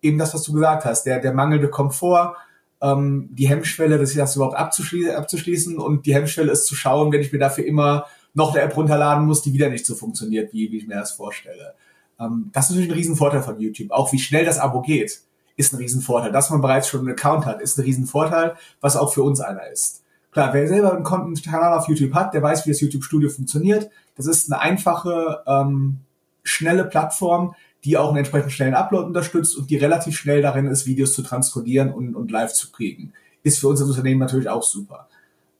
eben 0.00 0.18
das, 0.18 0.34
was 0.34 0.44
du 0.44 0.52
gesagt 0.52 0.84
hast, 0.84 1.04
der, 1.04 1.18
der 1.18 1.34
mangelnde 1.34 1.68
Komfort, 1.68 2.36
ähm, 2.80 3.28
die 3.32 3.48
Hemmschwelle, 3.48 3.98
das, 3.98 4.14
das 4.14 4.36
überhaupt 4.36 4.56
abzuschließen, 4.56 5.14
abzuschließen 5.14 5.78
und 5.78 6.06
die 6.06 6.14
Hemmschwelle 6.14 6.52
ist 6.52 6.66
zu 6.66 6.74
schauen, 6.74 7.12
wenn 7.12 7.20
ich 7.20 7.32
mir 7.32 7.38
dafür 7.38 7.64
immer 7.64 8.06
noch 8.34 8.54
eine 8.54 8.62
App 8.62 8.76
runterladen 8.76 9.26
muss, 9.26 9.42
die 9.42 9.52
wieder 9.52 9.68
nicht 9.68 9.86
so 9.86 9.94
funktioniert, 9.94 10.52
wie, 10.52 10.70
wie 10.72 10.78
ich 10.78 10.86
mir 10.86 10.96
das 10.96 11.12
vorstelle. 11.12 11.74
Ähm, 12.18 12.50
das 12.52 12.64
ist 12.64 12.70
natürlich 12.70 12.90
ein 12.90 12.96
Riesenvorteil 12.96 13.42
von 13.42 13.60
YouTube. 13.60 13.90
Auch 13.90 14.12
wie 14.12 14.18
schnell 14.18 14.44
das 14.44 14.58
Abo 14.58 14.82
geht, 14.82 15.20
ist 15.56 15.72
ein 15.72 15.76
Riesenvorteil. 15.76 16.32
Dass 16.32 16.50
man 16.50 16.60
bereits 16.60 16.88
schon 16.88 17.00
einen 17.00 17.10
Account 17.10 17.46
hat, 17.46 17.60
ist 17.60 17.78
ein 17.78 17.84
Riesenvorteil, 17.84 18.56
was 18.80 18.96
auch 18.96 19.12
für 19.12 19.22
uns 19.22 19.40
einer 19.40 19.66
ist. 19.68 20.02
Klar, 20.30 20.54
wer 20.54 20.66
selber 20.66 20.94
einen 20.94 21.04
Content-Kanal 21.04 21.78
auf 21.78 21.88
YouTube 21.88 22.14
hat, 22.14 22.32
der 22.32 22.42
weiß, 22.42 22.64
wie 22.64 22.70
das 22.70 22.80
YouTube-Studio 22.80 23.28
funktioniert. 23.28 23.90
Das 24.16 24.26
ist 24.26 24.50
eine 24.50 24.62
einfache, 24.62 25.42
ähm, 25.46 25.98
schnelle 26.42 26.84
Plattform, 26.84 27.54
die 27.84 27.98
auch 27.98 28.08
einen 28.08 28.18
entsprechend 28.18 28.52
schnellen 28.52 28.74
Upload 28.74 29.06
unterstützt 29.06 29.56
und 29.56 29.70
die 29.70 29.76
relativ 29.76 30.16
schnell 30.16 30.40
darin 30.40 30.66
ist, 30.66 30.86
Videos 30.86 31.12
zu 31.12 31.22
transkodieren 31.22 31.92
und, 31.92 32.14
und 32.14 32.30
live 32.30 32.52
zu 32.52 32.70
kriegen. 32.70 33.12
Ist 33.42 33.58
für 33.58 33.68
unser 33.68 33.84
Unternehmen 33.84 34.20
natürlich 34.20 34.48
auch 34.48 34.62
super. 34.62 35.08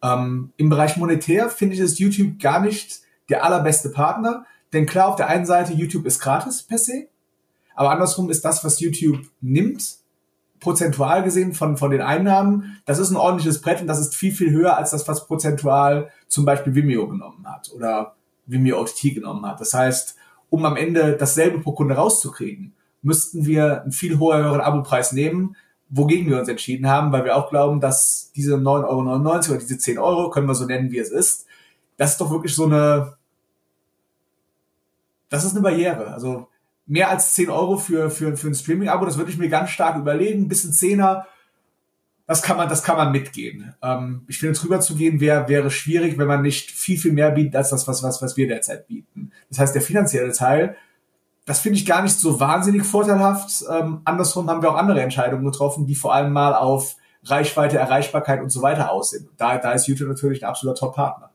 Ähm, 0.03 0.53
Im 0.57 0.69
Bereich 0.69 0.97
monetär 0.97 1.49
finde 1.49 1.75
ich 1.75 1.81
das 1.81 1.99
YouTube 1.99 2.39
gar 2.41 2.61
nicht 2.61 3.01
der 3.29 3.45
allerbeste 3.45 3.91
Partner, 3.91 4.45
denn 4.73 4.87
klar, 4.87 5.09
auf 5.09 5.17
der 5.17 5.29
einen 5.29 5.47
Seite 5.47 5.73
YouTube 5.73 6.07
ist 6.07 6.21
gratis 6.21 6.63
per 6.63 6.79
se, 6.79 7.09
aber 7.75 7.91
andersrum 7.91 8.31
ist 8.31 8.45
das, 8.45 8.65
was 8.65 8.81
YouTube 8.81 9.21
nimmt, 9.41 10.03
prozentual 10.61 11.23
gesehen 11.23 11.55
von, 11.55 11.77
von 11.77 11.91
den 11.91 12.01
Einnahmen, 12.01 12.81
das 12.85 12.99
ist 12.99 13.11
ein 13.11 13.17
ordentliches 13.17 13.61
Brett 13.61 13.81
und 13.81 13.87
das 13.87 14.01
ist 14.01 14.15
viel, 14.15 14.33
viel 14.33 14.51
höher 14.53 14.77
als 14.77 14.91
das, 14.91 15.07
was 15.09 15.27
prozentual 15.27 16.11
zum 16.29 16.45
Beispiel 16.45 16.75
Vimeo 16.75 17.09
genommen 17.09 17.47
hat 17.47 17.71
oder 17.75 18.15
Vimeo 18.47 18.81
OTT 18.81 19.15
genommen 19.15 19.45
hat. 19.47 19.61
Das 19.61 19.75
heißt, 19.75 20.17
um 20.51 20.65
am 20.65 20.77
Ende 20.77 21.17
dasselbe 21.17 21.61
pro 21.61 21.73
Kunde 21.73 21.95
rauszukriegen, 21.95 22.75
müssten 23.03 23.45
wir 23.45 23.83
einen 23.83 23.93
viel 23.93 24.19
höheren 24.19 24.61
Abopreis 24.61 25.13
nehmen, 25.13 25.57
wogegen 25.95 26.31
wir 26.31 26.39
uns 26.39 26.49
entschieden 26.49 26.89
haben, 26.89 27.13
weil 27.13 27.25
wir 27.25 27.37
auch 27.37 27.51
glauben, 27.51 27.79
dass 27.79 28.33
diese 28.35 28.57
9,99 28.57 28.89
Euro 28.89 29.51
oder 29.51 29.59
diese 29.59 29.79
10 29.79 29.99
Euro, 29.99 30.31
können 30.31 30.49
wir 30.49 30.55
so 30.55 30.65
nennen, 30.65 30.91
wie 30.91 30.99
es 30.99 31.11
ist, 31.11 31.47
das 31.99 32.13
ist 32.13 32.21
doch 32.21 32.31
wirklich 32.31 32.55
so 32.55 32.65
eine, 32.65 33.17
das 35.29 35.45
ist 35.45 35.53
eine 35.53 35.61
Barriere. 35.61 36.09
Also 36.09 36.49
mehr 36.87 37.11
als 37.11 37.35
10 37.35 37.51
Euro 37.51 37.77
für, 37.77 38.11
für, 38.11 38.37
für 38.37 38.49
ein 38.49 38.55
Streaming-Abo, 38.55 39.05
das 39.05 39.19
würde 39.19 39.31
ich 39.31 39.39
mir 39.39 39.51
ganz 39.51 39.71
stark 39.71 39.97
überlegen. 39.99 40.43
Ein 40.43 40.49
bisschen 40.49 40.73
Zehner, 40.73 41.27
das 42.27 42.41
kann 42.41 42.57
man, 42.57 42.71
das 42.71 42.83
kann 42.83 42.97
man 42.97 43.13
mitgehen. 43.13 43.75
Ähm, 43.83 44.23
ich 44.29 44.39
finde, 44.39 44.59
drüber 44.59 44.81
zu 44.81 44.97
gehen 44.97 45.21
wäre, 45.21 45.47
wäre 45.49 45.71
schwierig, 45.71 46.17
wenn 46.17 46.27
man 46.27 46.41
nicht 46.41 46.71
viel, 46.71 46.99
viel 46.99 47.13
mehr 47.13 47.33
bietet 47.33 47.57
als 47.57 47.69
das, 47.69 47.87
was, 47.87 48.03
was, 48.03 48.23
was 48.23 48.39
wir 48.39 48.49
derzeit 48.49 48.87
bieten. 48.87 49.31
Das 49.51 49.59
heißt, 49.59 49.75
der 49.75 49.83
finanzielle 49.83 50.33
Teil, 50.33 50.77
das 51.45 51.61
finde 51.61 51.79
ich 51.79 51.87
gar 51.87 52.03
nicht 52.03 52.19
so 52.19 52.39
wahnsinnig 52.39 52.85
vorteilhaft. 52.85 53.65
Ähm, 53.71 54.01
andersrum 54.05 54.49
haben 54.49 54.63
wir 54.63 54.71
auch 54.71 54.77
andere 54.77 55.03
Entscheidungen 55.03 55.45
getroffen, 55.45 55.87
die 55.87 55.95
vor 55.95 56.15
allem 56.15 56.33
mal 56.33 56.55
auf 56.55 56.97
Reichweite, 57.25 57.79
Erreichbarkeit 57.79 58.41
und 58.41 58.51
so 58.51 58.63
weiter 58.63 58.91
aussehen. 58.91 59.29
Da, 59.37 59.59
da 59.59 59.73
ist 59.73 59.87
YouTube 59.87 60.09
natürlich 60.09 60.43
ein 60.43 60.49
absoluter 60.49 60.79
Top-Partner. 60.79 61.31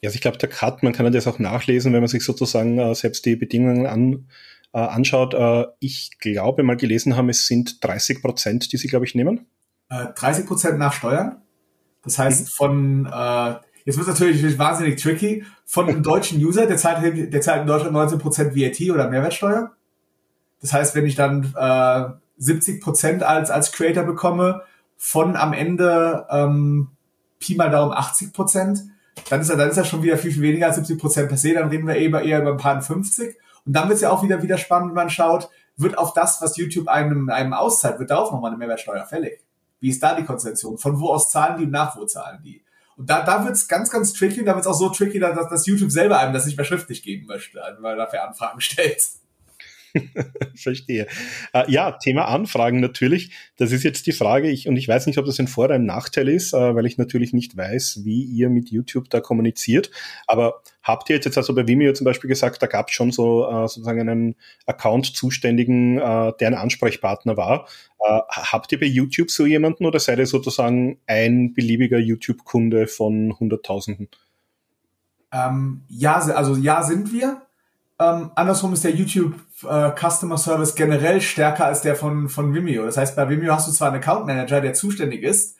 Ja, 0.00 0.08
also 0.08 0.16
ich 0.16 0.20
glaube, 0.20 0.38
der 0.38 0.48
Cut, 0.48 0.82
man 0.82 0.92
kann 0.92 1.10
das 1.12 1.26
auch 1.26 1.38
nachlesen, 1.38 1.92
wenn 1.92 2.00
man 2.00 2.08
sich 2.08 2.24
sozusagen 2.24 2.78
äh, 2.78 2.94
selbst 2.94 3.24
die 3.24 3.36
Bedingungen 3.36 3.86
an, 3.86 4.28
äh, 4.72 4.78
anschaut. 4.78 5.34
Äh, 5.34 5.66
ich 5.80 6.18
glaube, 6.18 6.62
mal 6.62 6.76
gelesen 6.76 7.16
haben, 7.16 7.28
es 7.28 7.46
sind 7.46 7.82
30 7.82 8.20
Prozent, 8.20 8.72
die 8.72 8.76
sie, 8.76 8.88
glaube 8.88 9.06
ich, 9.06 9.14
nehmen. 9.14 9.46
30 9.88 10.44
äh, 10.44 10.46
Prozent 10.46 10.78
nach 10.78 10.92
Steuern. 10.92 11.40
Das 12.02 12.18
heißt, 12.18 12.42
mhm. 12.42 12.48
von, 12.48 13.06
äh, 13.06 13.54
jetzt 13.84 13.96
wird 13.96 14.08
es 14.08 14.20
natürlich 14.20 14.58
wahnsinnig 14.58 15.00
tricky, 15.00 15.44
von 15.64 15.88
einem 15.88 16.02
deutschen 16.02 16.44
User, 16.44 16.66
der 16.66 16.76
zahlt, 16.76 17.32
der 17.32 17.40
zahlt 17.40 17.62
in 17.62 17.66
Deutschland 17.66 17.92
19 17.92 18.18
Prozent 18.18 18.56
VAT 18.56 18.90
oder 18.90 19.08
Mehrwertsteuer. 19.08 19.72
Das 20.60 20.72
heißt, 20.72 20.94
wenn 20.94 21.06
ich 21.06 21.14
dann 21.14 21.54
äh, 21.56 22.04
70 22.38 22.82
Prozent 22.82 23.22
als, 23.22 23.50
als 23.50 23.72
Creator 23.72 24.04
bekomme, 24.04 24.62
von 24.96 25.36
am 25.36 25.52
Ende 25.52 26.26
ähm, 26.30 26.88
Pi 27.38 27.56
mal 27.56 27.70
Daumen 27.70 27.92
80 27.92 28.32
Prozent, 28.32 28.84
dann 29.28 29.40
ist 29.40 29.50
er, 29.50 29.56
dann 29.56 29.68
ist 29.68 29.76
er 29.76 29.84
schon 29.84 30.02
wieder 30.02 30.16
viel, 30.16 30.32
viel 30.32 30.42
weniger 30.42 30.66
als 30.68 30.76
70 30.76 30.98
Prozent 30.98 31.28
per 31.28 31.36
se, 31.36 31.52
dann 31.52 31.68
reden 31.68 31.86
wir 31.86 31.94
eher, 31.94 32.22
eher 32.22 32.40
über 32.40 32.52
ein 32.52 32.56
paar 32.56 32.80
50. 32.80 33.36
Und 33.66 33.72
dann 33.74 33.88
wird 33.88 33.96
es 33.96 34.02
ja 34.02 34.10
auch 34.10 34.22
wieder, 34.22 34.42
wieder 34.42 34.58
spannend, 34.58 34.90
wenn 34.90 34.94
man 34.94 35.10
schaut, 35.10 35.50
wird 35.76 35.98
auf 35.98 36.14
das, 36.14 36.40
was 36.40 36.56
YouTube 36.56 36.88
einem, 36.88 37.28
einem 37.28 37.52
auszahlt, 37.52 37.98
wird 37.98 38.10
darauf 38.10 38.32
nochmal 38.32 38.50
eine 38.50 38.58
Mehrwertsteuer 38.58 39.04
fällig? 39.04 39.40
Wie 39.80 39.90
ist 39.90 40.02
da 40.02 40.14
die 40.14 40.24
Konstellation? 40.24 40.78
Von 40.78 40.98
wo 41.00 41.10
aus 41.10 41.30
zahlen 41.30 41.58
die 41.58 41.64
und 41.64 41.70
nach 41.70 41.96
wo 41.96 42.06
zahlen 42.06 42.40
die? 42.42 42.63
Und 42.96 43.10
da, 43.10 43.24
da 43.24 43.44
wird 43.44 43.54
es 43.54 43.68
ganz, 43.68 43.90
ganz 43.90 44.12
tricky, 44.12 44.44
da 44.44 44.54
wird 44.54 44.64
es 44.64 44.66
auch 44.66 44.78
so 44.78 44.88
tricky, 44.88 45.18
dass, 45.18 45.48
dass 45.48 45.66
YouTube 45.66 45.90
selber 45.90 46.18
einem 46.18 46.32
das 46.32 46.46
nicht 46.46 46.56
mehr 46.56 46.64
schriftlich 46.64 47.02
geben 47.02 47.26
möchte, 47.26 47.62
also 47.62 47.82
weil 47.82 47.96
man 47.96 48.06
dafür 48.06 48.26
Anfragen 48.26 48.60
stellt. 48.60 49.02
Verstehe. 50.54 51.06
Äh, 51.52 51.70
ja, 51.70 51.92
Thema 51.92 52.26
Anfragen 52.26 52.80
natürlich. 52.80 53.30
Das 53.56 53.72
ist 53.72 53.84
jetzt 53.84 54.06
die 54.06 54.12
Frage, 54.12 54.50
ich, 54.50 54.68
und 54.68 54.76
ich 54.76 54.88
weiß 54.88 55.06
nicht, 55.06 55.18
ob 55.18 55.26
das 55.26 55.38
ein 55.38 55.48
Vor- 55.48 55.66
oder 55.66 55.76
ein 55.76 55.86
Nachteil 55.86 56.28
ist, 56.28 56.52
äh, 56.52 56.74
weil 56.74 56.86
ich 56.86 56.98
natürlich 56.98 57.32
nicht 57.32 57.56
weiß, 57.56 58.00
wie 58.04 58.22
ihr 58.24 58.50
mit 58.50 58.70
YouTube 58.70 59.08
da 59.10 59.20
kommuniziert. 59.20 59.90
Aber 60.26 60.62
habt 60.82 61.10
ihr 61.10 61.16
jetzt, 61.16 61.36
also 61.36 61.54
bei 61.54 61.66
Vimeo 61.66 61.92
zum 61.92 62.04
Beispiel 62.04 62.28
gesagt, 62.28 62.62
da 62.62 62.66
gab 62.66 62.88
es 62.88 62.94
schon 62.94 63.12
so 63.12 63.48
äh, 63.48 63.68
sozusagen 63.68 64.00
einen 64.00 64.36
Account-Zuständigen, 64.66 65.98
äh, 65.98 66.32
der 66.40 66.48
ein 66.48 66.54
Ansprechpartner 66.54 67.36
war. 67.36 67.68
Äh, 68.00 68.20
habt 68.28 68.72
ihr 68.72 68.80
bei 68.80 68.86
YouTube 68.86 69.30
so 69.30 69.46
jemanden 69.46 69.86
oder 69.86 70.00
seid 70.00 70.18
ihr 70.18 70.26
sozusagen 70.26 70.98
ein 71.06 71.54
beliebiger 71.54 71.98
YouTube-Kunde 71.98 72.86
von 72.86 73.38
Hunderttausenden? 73.38 74.08
Ähm, 75.32 75.82
ja, 75.88 76.16
also 76.16 76.56
ja 76.56 76.82
sind 76.82 77.12
wir. 77.12 77.42
Ähm, 78.00 78.30
andersrum 78.34 78.72
ist 78.72 78.84
der 78.84 78.94
YouTube 78.94 79.34
äh, 79.62 79.90
Customer 79.92 80.36
Service 80.36 80.74
generell 80.74 81.20
stärker 81.20 81.66
als 81.66 81.82
der 81.82 81.94
von, 81.94 82.28
von 82.28 82.52
Vimeo. 82.54 82.84
Das 82.84 82.96
heißt, 82.96 83.14
bei 83.14 83.28
Vimeo 83.28 83.52
hast 83.54 83.68
du 83.68 83.72
zwar 83.72 83.88
einen 83.88 84.02
Account 84.02 84.26
Manager, 84.26 84.60
der 84.60 84.74
zuständig 84.74 85.22
ist, 85.22 85.56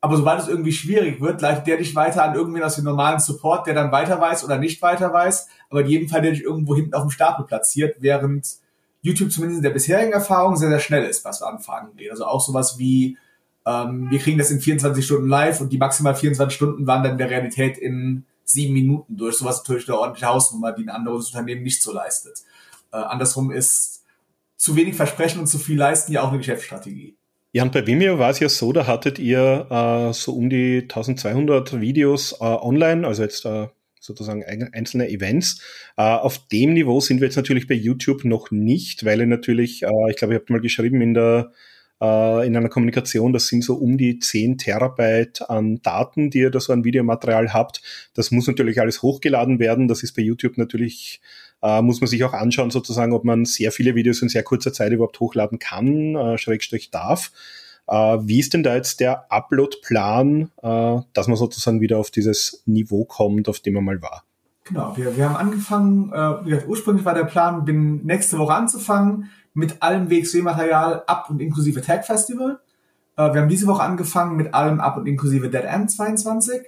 Aber 0.00 0.16
sobald 0.16 0.40
es 0.40 0.48
irgendwie 0.48 0.72
schwierig 0.72 1.20
wird, 1.20 1.40
leitet 1.40 1.66
der 1.66 1.78
dich 1.78 1.96
weiter 1.96 2.22
an 2.22 2.34
irgendwen 2.34 2.62
aus 2.62 2.76
dem 2.76 2.84
normalen 2.84 3.18
Support, 3.18 3.66
der 3.66 3.74
dann 3.74 3.92
weiter 3.92 4.20
weiß 4.20 4.44
oder 4.44 4.58
nicht 4.58 4.80
weiter 4.82 5.12
weiß, 5.12 5.48
aber 5.70 5.80
in 5.80 5.86
jedem 5.88 6.08
Fall 6.08 6.22
der 6.22 6.32
dich 6.32 6.42
irgendwo 6.42 6.76
hinten 6.76 6.94
auf 6.94 7.02
dem 7.02 7.10
Stapel 7.10 7.44
platziert, 7.46 7.96
während 8.00 8.46
YouTube 9.02 9.32
zumindest 9.32 9.58
in 9.58 9.62
der 9.64 9.70
bisherigen 9.70 10.12
Erfahrung 10.12 10.56
sehr, 10.56 10.68
sehr 10.68 10.80
schnell 10.80 11.04
ist, 11.04 11.24
was 11.24 11.42
Anfragen 11.42 11.96
geht. 11.96 12.10
Also 12.10 12.24
auch 12.24 12.40
sowas 12.40 12.78
wie, 12.78 13.18
ähm, 13.64 14.08
wir 14.10 14.18
kriegen 14.18 14.38
das 14.38 14.50
in 14.50 14.60
24 14.60 15.04
Stunden 15.04 15.28
live 15.28 15.60
und 15.60 15.72
die 15.72 15.78
maximal 15.78 16.14
24 16.14 16.54
Stunden 16.54 16.86
waren 16.86 17.02
dann 17.02 17.12
in 17.12 17.18
der 17.18 17.30
Realität 17.30 17.78
in 17.78 18.24
sieben 18.46 18.72
Minuten 18.72 19.16
durch. 19.16 19.36
Sowas 19.36 19.58
natürlich 19.58 19.88
eine 19.88 19.98
ordentliche 19.98 20.26
Hausnummer, 20.26 20.72
die 20.72 20.84
ein 20.84 20.88
anderes 20.88 21.26
Unternehmen 21.26 21.62
nicht 21.62 21.82
so 21.82 21.92
leistet. 21.92 22.44
Äh, 22.92 22.96
andersrum 22.96 23.50
ist 23.50 24.04
zu 24.56 24.74
wenig 24.76 24.94
Versprechen 24.94 25.40
und 25.40 25.46
zu 25.46 25.58
viel 25.58 25.76
leisten 25.76 26.12
ja 26.12 26.22
auch 26.22 26.28
eine 26.28 26.38
Geschäftsstrategie. 26.38 27.16
Ja, 27.52 27.62
und 27.62 27.72
bei 27.72 27.86
Vimeo 27.86 28.18
war 28.18 28.30
es 28.30 28.40
ja 28.40 28.48
so, 28.48 28.72
da 28.72 28.86
hattet 28.86 29.18
ihr 29.18 29.66
äh, 29.70 30.12
so 30.12 30.32
um 30.32 30.48
die 30.48 30.82
1200 30.82 31.80
Videos 31.80 32.32
äh, 32.32 32.44
online, 32.44 33.06
also 33.06 33.22
jetzt 33.22 33.44
äh, 33.44 33.68
sozusagen 33.98 34.44
einzelne 34.44 35.08
Events. 35.08 35.60
Äh, 35.96 36.02
auf 36.02 36.38
dem 36.48 36.74
Niveau 36.74 37.00
sind 37.00 37.20
wir 37.20 37.26
jetzt 37.26 37.36
natürlich 37.36 37.66
bei 37.66 37.74
YouTube 37.74 38.24
noch 38.24 38.50
nicht, 38.50 39.04
weil 39.04 39.20
ihr 39.20 39.26
natürlich, 39.26 39.82
äh, 39.82 39.90
ich 40.10 40.16
glaube, 40.16 40.34
ihr 40.34 40.40
habt 40.40 40.50
mal 40.50 40.60
geschrieben 40.60 41.00
in 41.00 41.14
der 41.14 41.52
äh, 42.00 42.46
in 42.46 42.56
einer 42.56 42.68
Kommunikation, 42.68 43.32
das 43.32 43.48
sind 43.48 43.64
so 43.64 43.74
um 43.74 43.96
die 43.96 44.18
10 44.18 44.58
Terabyte 44.58 45.48
an 45.48 45.80
Daten, 45.82 46.30
die 46.30 46.40
ihr 46.40 46.50
da 46.50 46.60
so 46.60 46.72
an 46.72 46.84
Videomaterial 46.84 47.52
habt. 47.52 47.82
Das 48.14 48.30
muss 48.30 48.46
natürlich 48.46 48.80
alles 48.80 49.02
hochgeladen 49.02 49.58
werden. 49.58 49.88
Das 49.88 50.02
ist 50.02 50.12
bei 50.14 50.22
YouTube 50.22 50.58
natürlich 50.58 51.20
äh, 51.62 51.82
muss 51.82 52.00
man 52.00 52.08
sich 52.08 52.22
auch 52.24 52.32
anschauen, 52.32 52.70
sozusagen, 52.70 53.12
ob 53.12 53.24
man 53.24 53.44
sehr 53.44 53.72
viele 53.72 53.94
Videos 53.94 54.22
in 54.22 54.28
sehr 54.28 54.42
kurzer 54.42 54.72
Zeit 54.72 54.92
überhaupt 54.92 55.18
hochladen 55.20 55.58
kann, 55.58 56.14
äh, 56.14 56.38
Schrägstrich 56.38 56.90
darf. 56.90 57.32
Äh, 57.88 57.94
wie 57.94 58.40
ist 58.40 58.54
denn 58.54 58.62
da 58.62 58.74
jetzt 58.74 59.00
der 59.00 59.30
Upload-Plan, 59.32 60.50
äh, 60.62 61.00
dass 61.12 61.28
man 61.28 61.36
sozusagen 61.36 61.80
wieder 61.80 61.98
auf 61.98 62.10
dieses 62.10 62.62
Niveau 62.66 63.04
kommt, 63.04 63.48
auf 63.48 63.60
dem 63.60 63.74
man 63.74 63.84
mal 63.84 64.02
war? 64.02 64.24
Genau, 64.64 64.96
wir, 64.96 65.16
wir 65.16 65.28
haben 65.28 65.36
angefangen, 65.36 66.12
äh, 66.12 66.64
ursprünglich 66.66 67.04
war 67.04 67.14
der 67.14 67.24
Plan, 67.24 67.64
bin 67.64 68.04
nächste 68.04 68.38
Woche 68.38 68.54
anzufangen 68.54 69.30
mit 69.56 69.82
allem 69.82 70.10
WXW-Material 70.10 71.04
ab 71.06 71.30
und 71.30 71.40
inklusive 71.40 71.80
Tag 71.80 72.04
Festival. 72.04 72.60
Äh, 73.16 73.32
wir 73.32 73.40
haben 73.40 73.48
diese 73.48 73.66
Woche 73.66 73.82
angefangen 73.82 74.36
mit 74.36 74.52
allem 74.54 74.80
ab 74.80 74.98
und 74.98 75.06
inklusive 75.06 75.48
Dead 75.48 75.64
End 75.64 75.90
22. 75.90 76.60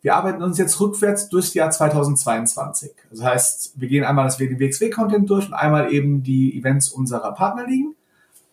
Wir 0.00 0.14
arbeiten 0.14 0.42
uns 0.42 0.56
jetzt 0.56 0.78
rückwärts 0.80 1.28
durchs 1.28 1.54
Jahr 1.54 1.70
2022. 1.70 2.92
Das 3.10 3.22
heißt, 3.22 3.72
wir 3.80 3.88
gehen 3.88 4.04
einmal 4.04 4.26
das 4.26 4.38
WXW-Content 4.38 5.28
durch 5.28 5.48
und 5.48 5.54
einmal 5.54 5.92
eben 5.92 6.22
die 6.22 6.56
Events 6.56 6.88
unserer 6.90 7.32
Partnerligen, 7.32 7.96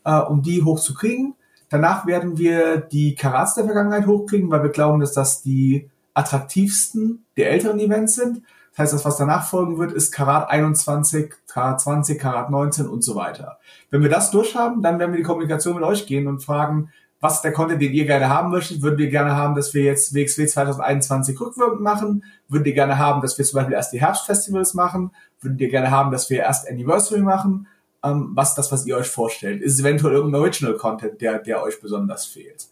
äh, 0.06 0.18
um 0.18 0.42
die 0.42 0.64
hochzukriegen. 0.64 1.36
Danach 1.70 2.08
werden 2.08 2.40
wir 2.40 2.78
die 2.78 3.14
Karats 3.14 3.54
der 3.54 3.66
Vergangenheit 3.66 4.08
hochkriegen, 4.08 4.50
weil 4.50 4.64
wir 4.64 4.72
glauben, 4.72 5.00
dass 5.00 5.14
das 5.14 5.44
die 5.44 5.88
attraktivsten 6.16 7.26
der 7.38 7.52
älteren 7.52 7.80
Events 7.80 8.16
sind. 8.16 8.42
Das 8.76 8.86
heißt, 8.86 8.94
das, 8.94 9.06
was 9.06 9.18
danach 9.18 9.48
folgen 9.48 9.78
wird, 9.78 9.92
ist 9.92 10.12
Karat 10.12 10.50
21, 10.50 11.34
Karat 11.48 11.80
20, 11.80 12.20
Karat 12.20 12.50
19 12.50 12.88
und 12.88 13.04
so 13.04 13.16
weiter. 13.16 13.60
Wenn 13.92 14.02
wir 14.02 14.10
das 14.10 14.32
durchhaben, 14.32 14.82
dann 14.82 14.98
werden 14.98 15.12
wir 15.12 15.18
die 15.18 15.24
Kommunikation 15.24 15.76
mit 15.76 15.84
euch 15.84 16.08
gehen 16.08 16.28
und 16.28 16.44
fragen, 16.44 16.90
was 17.24 17.36
ist 17.36 17.44
der 17.44 17.54
Content, 17.54 17.82
den 17.82 17.94
ihr 17.94 18.06
gerne 18.06 18.28
haben 18.28 18.50
möchtet? 18.50 18.82
Würden 18.82 18.98
wir 18.98 19.10
gerne 19.10 19.36
haben, 19.38 19.56
dass 19.56 19.74
wir 19.74 19.84
jetzt 19.84 20.14
WXW 20.14 20.46
2021 20.46 21.40
rückwirkend 21.40 21.82
machen? 21.82 22.26
Würden 22.50 22.66
ihr 22.66 22.74
gerne 22.74 22.98
haben, 22.98 23.22
dass 23.22 23.38
wir 23.38 23.46
zum 23.46 23.60
Beispiel 23.60 23.76
erst 23.76 23.94
die 23.94 24.02
Herbstfestivals 24.02 24.74
machen? 24.74 25.12
Würden 25.40 25.58
ihr 25.60 25.70
gerne 25.70 25.90
haben, 25.90 26.12
dass 26.12 26.30
wir 26.30 26.40
erst 26.40 26.68
Anniversary 26.68 27.22
machen? 27.22 27.68
Ähm, 28.04 28.32
was 28.34 28.50
ist 28.50 28.58
das, 28.58 28.72
was 28.74 28.86
ihr 28.86 28.98
euch 28.98 29.08
vorstellt? 29.08 29.62
Ist 29.62 29.76
es 29.76 29.80
eventuell 29.80 30.16
irgendein 30.16 30.42
Original 30.42 30.76
Content, 30.76 31.22
der, 31.22 31.40
der 31.40 31.64
euch 31.64 31.80
besonders 31.80 32.26
fehlt? 32.26 32.68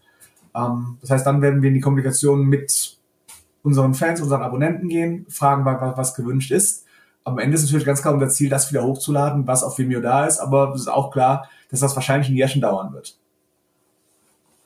Ähm, 0.53 0.97
das 0.99 1.11
heißt, 1.11 1.25
dann 1.25 1.41
werden 1.41 1.61
wir 1.61 1.69
in 1.69 1.75
die 1.75 1.79
Kommunikation 1.79 2.43
mit 2.43 2.97
unseren 3.63 3.93
Fans, 3.93 4.21
unseren 4.21 4.41
Abonnenten 4.41 4.89
gehen, 4.89 5.25
fragen, 5.29 5.65
was, 5.65 5.97
was 5.97 6.15
gewünscht 6.15 6.51
ist. 6.51 6.85
Am 7.23 7.37
Ende 7.37 7.55
ist 7.55 7.63
natürlich 7.63 7.85
ganz 7.85 8.01
klar 8.01 8.13
unser 8.13 8.29
Ziel, 8.29 8.49
das 8.49 8.71
wieder 8.71 8.83
hochzuladen, 8.83 9.45
was 9.45 9.63
auf 9.63 9.77
Vimeo 9.77 10.01
da 10.01 10.25
ist, 10.25 10.39
aber 10.39 10.73
es 10.73 10.81
ist 10.81 10.87
auch 10.87 11.11
klar, 11.11 11.49
dass 11.69 11.79
das 11.81 11.95
wahrscheinlich 11.95 12.29
ein 12.29 12.35
Jahr 12.35 12.49
schon 12.49 12.61
dauern 12.61 12.93
wird. 12.93 13.17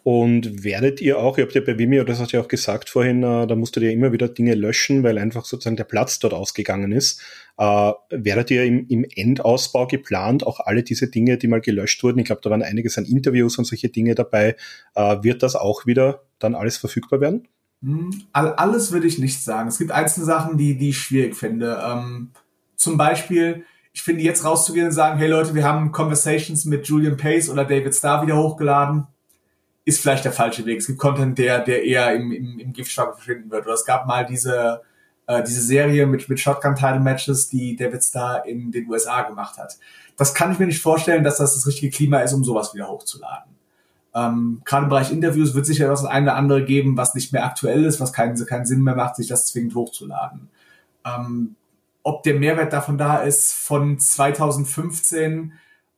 Und 0.06 0.64
werdet 0.64 1.02
ihr 1.02 1.18
auch, 1.18 1.40
ihr 1.40 1.46
habt 1.46 1.56
ja 1.56 1.62
bei 1.62 1.80
Vimeo, 1.80 2.04
das 2.04 2.20
hast 2.20 2.32
du 2.32 2.38
ja 2.38 2.44
auch 2.44 2.48
gesagt 2.48 2.92
vorhin, 2.92 3.24
äh, 3.24 3.48
da 3.48 3.56
musstet 3.56 3.82
ihr 3.82 3.92
immer 3.92 4.12
wieder 4.12 4.28
Dinge 4.28 4.54
löschen, 4.54 5.02
weil 5.02 5.18
einfach 5.18 5.46
sozusagen 5.46 5.78
der 5.78 5.84
Platz 5.84 6.20
dort 6.20 6.32
ausgegangen 6.32 6.92
ist. 6.92 7.24
Äh, 7.58 7.92
werdet 8.12 8.52
ihr 8.52 8.66
im, 8.66 8.86
im 8.88 9.04
Endausbau 9.16 9.88
geplant, 9.88 10.46
auch 10.46 10.60
alle 10.60 10.84
diese 10.84 11.10
Dinge, 11.10 11.40
die 11.40 11.48
mal 11.48 11.60
gelöscht 11.60 12.04
wurden, 12.04 12.20
ich 12.20 12.26
glaube, 12.26 12.42
da 12.44 12.52
waren 12.52 12.62
einiges 12.62 13.00
an 13.00 13.06
Interviews 13.06 13.58
und 13.58 13.66
solche 13.66 13.90
Dinge 13.90 14.14
dabei, 14.14 14.56
äh, 14.94 15.18
wird 15.24 15.42
das 15.42 15.56
auch 15.56 15.88
wieder 15.88 16.22
dann 16.38 16.54
alles 16.54 16.78
verfügbar 16.78 17.20
werden? 17.20 17.48
Hm, 17.82 18.24
alles 18.32 18.92
würde 18.92 19.08
ich 19.08 19.20
nicht 19.20 19.44
sagen. 19.44 19.70
Es 19.70 19.78
gibt 19.78 19.92
einzelne 19.92 20.26
Sachen, 20.26 20.58
die, 20.58 20.78
die 20.78 20.90
ich 20.90 20.98
schwierig 20.98 21.36
finde. 21.36 21.82
Ähm, 21.86 22.32
zum 22.76 22.98
Beispiel, 22.98 23.66
ich 23.94 24.02
finde 24.02 24.24
jetzt 24.24 24.44
rauszugehen 24.44 24.88
und 24.88 24.94
sagen, 24.94 25.18
hey 25.18 25.28
Leute, 25.28 25.56
wir 25.56 25.64
haben 25.64 25.92
Conversations 25.92 26.66
mit 26.66 26.88
Julian 26.88 27.18
Pace 27.18 27.50
oder 27.50 27.64
David 27.64 27.96
Starr 27.96 28.24
wieder 28.24 28.38
hochgeladen 28.38 29.08
ist 29.86 30.02
vielleicht 30.02 30.26
der 30.26 30.34
falsche 30.34 30.66
Weg. 30.66 30.80
Es 30.80 30.88
gibt 30.88 31.00
Content, 31.00 31.38
der, 31.38 31.60
der 31.60 31.84
eher 31.84 32.14
im, 32.14 32.32
im, 32.32 32.60
im 32.60 32.74
Giftschwamm 32.74 33.14
verschwinden 33.14 33.52
wird. 33.52 33.66
Oder 33.66 33.76
es 33.76 33.86
gab 33.86 34.08
mal 34.08 34.26
diese, 34.26 34.82
äh, 35.28 35.44
diese 35.44 35.62
Serie 35.62 36.08
mit, 36.08 36.28
mit 36.28 36.40
Shotgun-Title-Matches, 36.40 37.50
die 37.50 37.76
David 37.76 38.04
Starr 38.04 38.46
in 38.46 38.72
den 38.72 38.90
USA 38.90 39.22
gemacht 39.22 39.58
hat. 39.58 39.78
Das 40.18 40.34
kann 40.34 40.52
ich 40.52 40.60
mir 40.60 40.66
nicht 40.66 40.82
vorstellen, 40.82 41.24
dass 41.24 41.38
das 41.38 41.54
das 41.54 41.68
richtige 41.68 41.96
Klima 41.96 42.20
ist, 42.20 42.34
um 42.34 42.44
sowas 42.44 42.74
wieder 42.74 42.88
hochzuladen. 42.88 43.55
Ähm, 44.16 44.62
Gerade 44.64 44.84
im 44.86 44.90
Bereich 44.90 45.12
Interviews 45.12 45.54
wird 45.54 45.66
sicher 45.66 45.90
das 45.90 46.06
eine 46.06 46.28
oder 46.28 46.36
andere 46.38 46.64
geben, 46.64 46.96
was 46.96 47.14
nicht 47.16 47.34
mehr 47.34 47.46
aktuell 47.46 47.84
ist, 47.84 48.00
was 48.00 48.14
keinen, 48.14 48.44
keinen 48.46 48.66
Sinn 48.66 48.82
mehr 48.82 48.96
macht, 48.96 49.18
sich 49.18 49.28
das 49.28 49.46
zwingend 49.48 49.76
hochzuladen. 49.76 50.50
Ähm, 51.06 51.56
ob 52.02 52.24
der 52.24 52.36
Mehrwert 52.36 52.72
davon 52.72 52.98
da 52.98 53.18
ist, 53.18 53.54
von 53.54 54.00
2015 54.00 55.54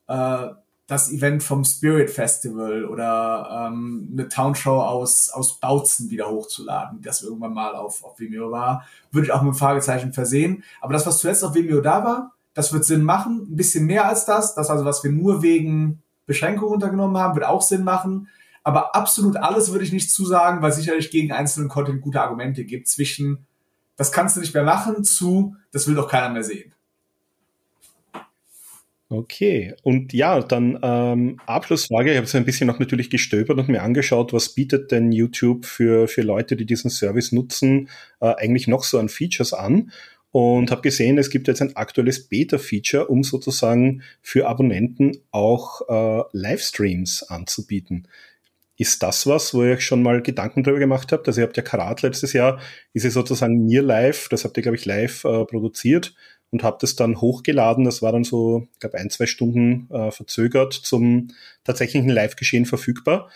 äh, 0.08 0.48
das 0.88 1.12
Event 1.12 1.44
vom 1.44 1.66
Spirit 1.66 2.10
Festival 2.10 2.86
oder 2.86 3.68
ähm, 3.68 4.10
eine 4.14 4.30
Townshow 4.30 4.82
aus, 4.82 5.30
aus 5.30 5.60
Bautzen 5.60 6.10
wieder 6.10 6.30
hochzuladen, 6.30 7.02
das 7.02 7.22
irgendwann 7.22 7.54
mal 7.54 7.76
auf, 7.76 8.04
auf 8.04 8.20
Vimeo 8.20 8.52
war, 8.52 8.86
würde 9.12 9.28
ich 9.28 9.34
auch 9.34 9.42
mit 9.42 9.50
einem 9.50 9.60
Fragezeichen 9.60 10.14
versehen. 10.14 10.64
Aber 10.80 10.94
das, 10.94 11.06
was 11.06 11.20
zuletzt 11.20 11.44
auf 11.44 11.54
Vimeo 11.54 11.82
da 11.82 12.04
war, 12.06 12.34
das 12.54 12.74
wird 12.74 12.86
Sinn 12.86 13.04
machen. 13.04 13.48
Ein 13.52 13.56
bisschen 13.58 13.86
mehr 13.86 14.08
als 14.08 14.26
das. 14.26 14.56
Das 14.56 14.70
also, 14.70 14.86
was 14.86 15.04
wir 15.04 15.12
nur 15.12 15.44
wegen 15.44 16.02
Beschränkungen 16.28 16.74
untergenommen 16.74 17.18
haben, 17.18 17.36
wird 17.36 17.48
auch 17.48 17.64
Sinn 17.64 17.84
machen. 17.84 18.30
Aber 18.64 18.96
absolut 18.96 19.38
alles 19.38 19.72
würde 19.72 19.86
ich 19.86 19.94
nicht 19.94 20.12
zusagen, 20.12 20.62
weil 20.62 20.74
sicherlich 20.74 21.10
gegen 21.10 21.32
einzelnen 21.32 21.70
Content 21.70 22.02
gute 22.02 22.22
Argumente 22.22 22.66
gibt 22.66 22.88
zwischen, 22.88 23.48
das 23.96 24.12
kannst 24.12 24.36
du 24.36 24.42
nicht 24.42 24.54
mehr 24.54 24.64
machen, 24.66 25.04
zu, 25.04 25.56
das 25.72 25.88
will 25.88 25.96
doch 25.96 26.10
keiner 26.10 26.30
mehr 26.30 26.44
sehen. 26.44 26.74
Okay, 29.10 29.74
und 29.84 30.12
ja, 30.12 30.42
dann 30.42 30.78
ähm, 30.82 31.40
Abschlussfrage. 31.46 32.12
Ich 32.12 32.18
habe 32.18 32.28
so 32.28 32.38
ein 32.38 32.44
bisschen 32.44 32.68
noch 32.68 32.78
natürlich 32.78 33.10
gestöbert 33.10 33.58
und 33.58 33.70
mir 33.70 33.82
angeschaut, 33.82 34.34
was 34.34 34.50
bietet 34.50 34.92
denn 34.92 35.14
YouTube 35.14 35.66
für, 35.66 36.10
für 36.10 36.24
Leute, 36.24 36.58
die 36.58 36.66
diesen 36.66 36.90
Service 36.90 37.32
nutzen, 37.32 37.88
äh, 38.20 38.34
eigentlich 38.36 38.68
noch 38.68 38.84
so 38.84 39.00
an 39.00 39.08
Features 39.08 39.54
an. 39.54 39.92
Und 40.32 40.72
habe 40.72 40.82
gesehen, 40.82 41.18
es 41.18 41.30
gibt 41.30 41.48
jetzt 41.48 41.62
ein 41.62 41.76
aktuelles 41.76 42.28
Beta-Feature, 42.28 43.08
um 43.08 43.24
sozusagen 43.24 44.04
für 44.22 44.48
Abonnenten 44.48 45.18
auch 45.32 45.82
äh, 45.88 46.24
Livestreams 46.32 47.24
anzubieten. 47.24 48.08
Ist 48.78 49.02
das 49.02 49.26
was, 49.26 49.54
wo 49.54 49.64
ihr 49.64 49.74
euch 49.74 49.86
schon 49.86 50.04
mal 50.04 50.22
Gedanken 50.22 50.64
darüber 50.64 50.80
gemacht 50.80 51.12
habt? 51.12 51.28
Also 51.28 51.42
ihr 51.42 51.48
habt 51.48 51.58
ja 51.58 51.64
Karat 51.64 52.04
letztes 52.04 52.34
Jahr, 52.34 52.60
ist 52.94 53.06
es 53.06 53.14
sozusagen 53.16 53.66
mir 53.66 53.82
live, 53.82 54.30
das 54.30 54.44
habt 54.44 54.56
ihr, 54.58 54.64
glaube 54.64 54.76
ich, 54.76 54.86
live 54.86 55.24
äh, 55.24 55.46
produziert 55.46 56.14
und 56.52 56.64
habe 56.64 56.78
das 56.80 56.96
dann 56.96 57.20
hochgeladen. 57.20 57.86
Das 57.86 58.02
war 58.02 58.12
dann 58.12 58.24
so, 58.24 58.68
ich 58.74 58.80
glaube, 58.80 58.98
ein, 59.00 59.10
zwei 59.10 59.26
Stunden 59.26 59.90
äh, 59.92 60.12
verzögert 60.12 60.74
zum 60.74 61.30
tatsächlichen 61.64 62.10
Live-Geschehen 62.10 62.66
verfügbar. 62.66 63.30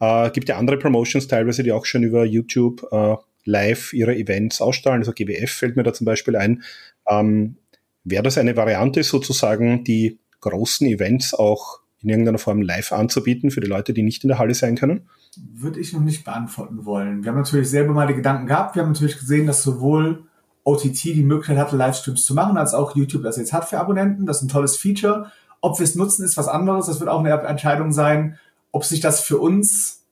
Äh, 0.00 0.30
gibt 0.30 0.48
ja 0.48 0.58
andere 0.58 0.78
Promotions 0.78 1.26
teilweise, 1.26 1.62
die 1.62 1.72
auch 1.72 1.86
schon 1.86 2.04
über 2.04 2.24
YouTube 2.24 2.86
äh, 2.92 3.16
live 3.44 3.92
ihre 3.92 4.16
Events 4.16 4.60
ausstrahlen. 4.60 5.02
Also 5.02 5.12
GWF 5.12 5.50
fällt 5.50 5.76
mir 5.76 5.82
da 5.82 5.92
zum 5.92 6.04
Beispiel 6.04 6.36
ein. 6.36 6.62
Ähm, 7.08 7.56
Wäre 8.04 8.22
das 8.22 8.36
eine 8.36 8.56
Variante, 8.56 9.02
sozusagen 9.02 9.82
die 9.82 10.18
großen 10.40 10.86
Events 10.86 11.32
auch 11.32 11.80
in 12.02 12.10
irgendeiner 12.10 12.38
Form 12.38 12.60
live 12.60 12.92
anzubieten 12.92 13.50
für 13.50 13.62
die 13.62 13.66
Leute, 13.66 13.94
die 13.94 14.02
nicht 14.02 14.24
in 14.24 14.28
der 14.28 14.38
Halle 14.38 14.54
sein 14.54 14.76
können? 14.76 15.08
Würde 15.54 15.80
ich 15.80 15.94
noch 15.94 16.02
nicht 16.02 16.22
beantworten 16.22 16.84
wollen. 16.84 17.24
Wir 17.24 17.30
haben 17.30 17.38
natürlich 17.38 17.70
selber 17.70 17.94
mal 17.94 18.06
die 18.06 18.14
Gedanken 18.14 18.46
gehabt. 18.46 18.76
Wir 18.76 18.82
haben 18.82 18.92
natürlich 18.92 19.18
gesehen, 19.18 19.46
dass 19.46 19.62
sowohl 19.62 20.24
OTT 20.64 21.04
die 21.04 21.22
Möglichkeit 21.22 21.56
hatte, 21.56 21.76
Livestreams 21.76 22.24
zu 22.24 22.34
machen, 22.34 22.58
als 22.58 22.74
auch 22.74 22.94
YouTube 22.94 23.22
das 23.22 23.38
jetzt 23.38 23.54
hat 23.54 23.68
für 23.68 23.80
Abonnenten. 23.80 24.26
Das 24.26 24.38
ist 24.38 24.42
ein 24.42 24.48
tolles 24.48 24.76
Feature. 24.76 25.32
Ob 25.62 25.78
wir 25.78 25.84
es 25.84 25.94
nutzen, 25.94 26.24
ist 26.24 26.36
was 26.36 26.46
anderes. 26.46 26.86
Das 26.86 27.00
wird 27.00 27.08
auch 27.08 27.20
eine 27.20 27.30
Entscheidung 27.30 27.90
sein, 27.90 28.38
ob 28.70 28.84
sich 28.84 29.00
das 29.00 29.20
für 29.20 29.38
uns 29.38 30.03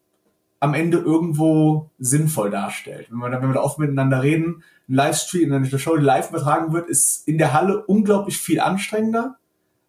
am 0.62 0.74
Ende 0.74 0.98
irgendwo 0.98 1.90
sinnvoll 1.98 2.48
darstellt. 2.48 3.08
Wenn 3.10 3.18
wir, 3.18 3.32
wenn 3.32 3.48
wir 3.48 3.54
da 3.54 3.62
oft 3.62 3.80
miteinander 3.80 4.22
reden, 4.22 4.62
ein 4.88 4.94
Livestream, 4.94 5.52
eine 5.52 5.66
Show, 5.76 5.96
die 5.96 6.04
live 6.04 6.30
übertragen 6.30 6.72
wird, 6.72 6.88
ist 6.88 7.26
in 7.26 7.36
der 7.36 7.52
Halle 7.52 7.84
unglaublich 7.84 8.38
viel 8.38 8.60
anstrengender 8.60 9.38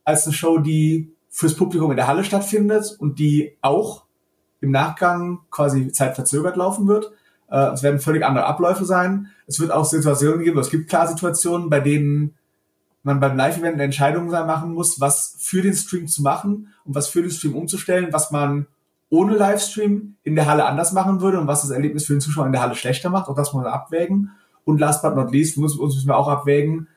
als 0.03 0.25
eine 0.25 0.33
Show, 0.33 0.57
die 0.57 1.13
fürs 1.29 1.53
Publikum 1.53 1.91
in 1.91 1.97
der 1.97 2.07
Halle 2.07 2.23
stattfindet 2.23 2.95
und 2.97 3.19
die 3.19 3.55
auch 3.61 4.05
im 4.61 4.71
Nachgang 4.71 5.41
quasi 5.51 5.91
zeitverzögert 5.91 6.55
laufen 6.55 6.87
wird. 6.87 7.11
Äh, 7.51 7.73
es 7.73 7.83
werden 7.83 7.99
völlig 7.99 8.25
andere 8.25 8.45
Abläufe 8.45 8.85
sein. 8.85 9.27
Es 9.45 9.59
wird 9.59 9.69
auch 9.69 9.85
Situationen 9.85 10.43
geben, 10.43 10.57
es 10.57 10.71
gibt 10.71 10.89
klar 10.89 11.05
Situationen, 11.07 11.69
bei 11.69 11.81
denen 11.81 12.33
man 13.03 13.19
beim 13.19 13.37
Live-Event 13.37 13.75
eine 13.75 13.83
Entscheidung 13.83 14.25
machen 14.25 14.73
muss, 14.73 14.99
was 14.99 15.35
für 15.37 15.61
den 15.61 15.75
Stream 15.75 16.07
zu 16.07 16.23
machen 16.23 16.73
und 16.83 16.95
was 16.95 17.09
für 17.09 17.21
den 17.21 17.29
Stream 17.29 17.53
umzustellen, 17.53 18.11
was 18.11 18.31
man 18.31 18.65
ohne 19.13 19.35
Livestream 19.35 20.15
in 20.23 20.33
der 20.33 20.47
Halle 20.47 20.65
anders 20.65 20.91
machen 20.91 21.21
würde 21.21 21.39
und 21.39 21.45
was 21.45 21.61
das 21.61 21.69
Erlebnis 21.69 22.07
für 22.07 22.13
den 22.13 22.19
Zuschauer 22.19 22.47
in 22.47 22.51
der 22.51 22.63
Halle 22.63 22.73
schlechter 22.73 23.11
macht. 23.11 23.29
Auch 23.29 23.35
das 23.35 23.53
muss 23.53 23.63
man 23.63 23.71
abwägen. 23.71 24.31
Und 24.65 24.79
last 24.79 25.03
but 25.03 25.15
not 25.15 25.31
least 25.31 25.55
muss, 25.55 25.77
müssen 25.77 26.07
wir 26.07 26.17
auch 26.17 26.27
abwägen, 26.27 26.87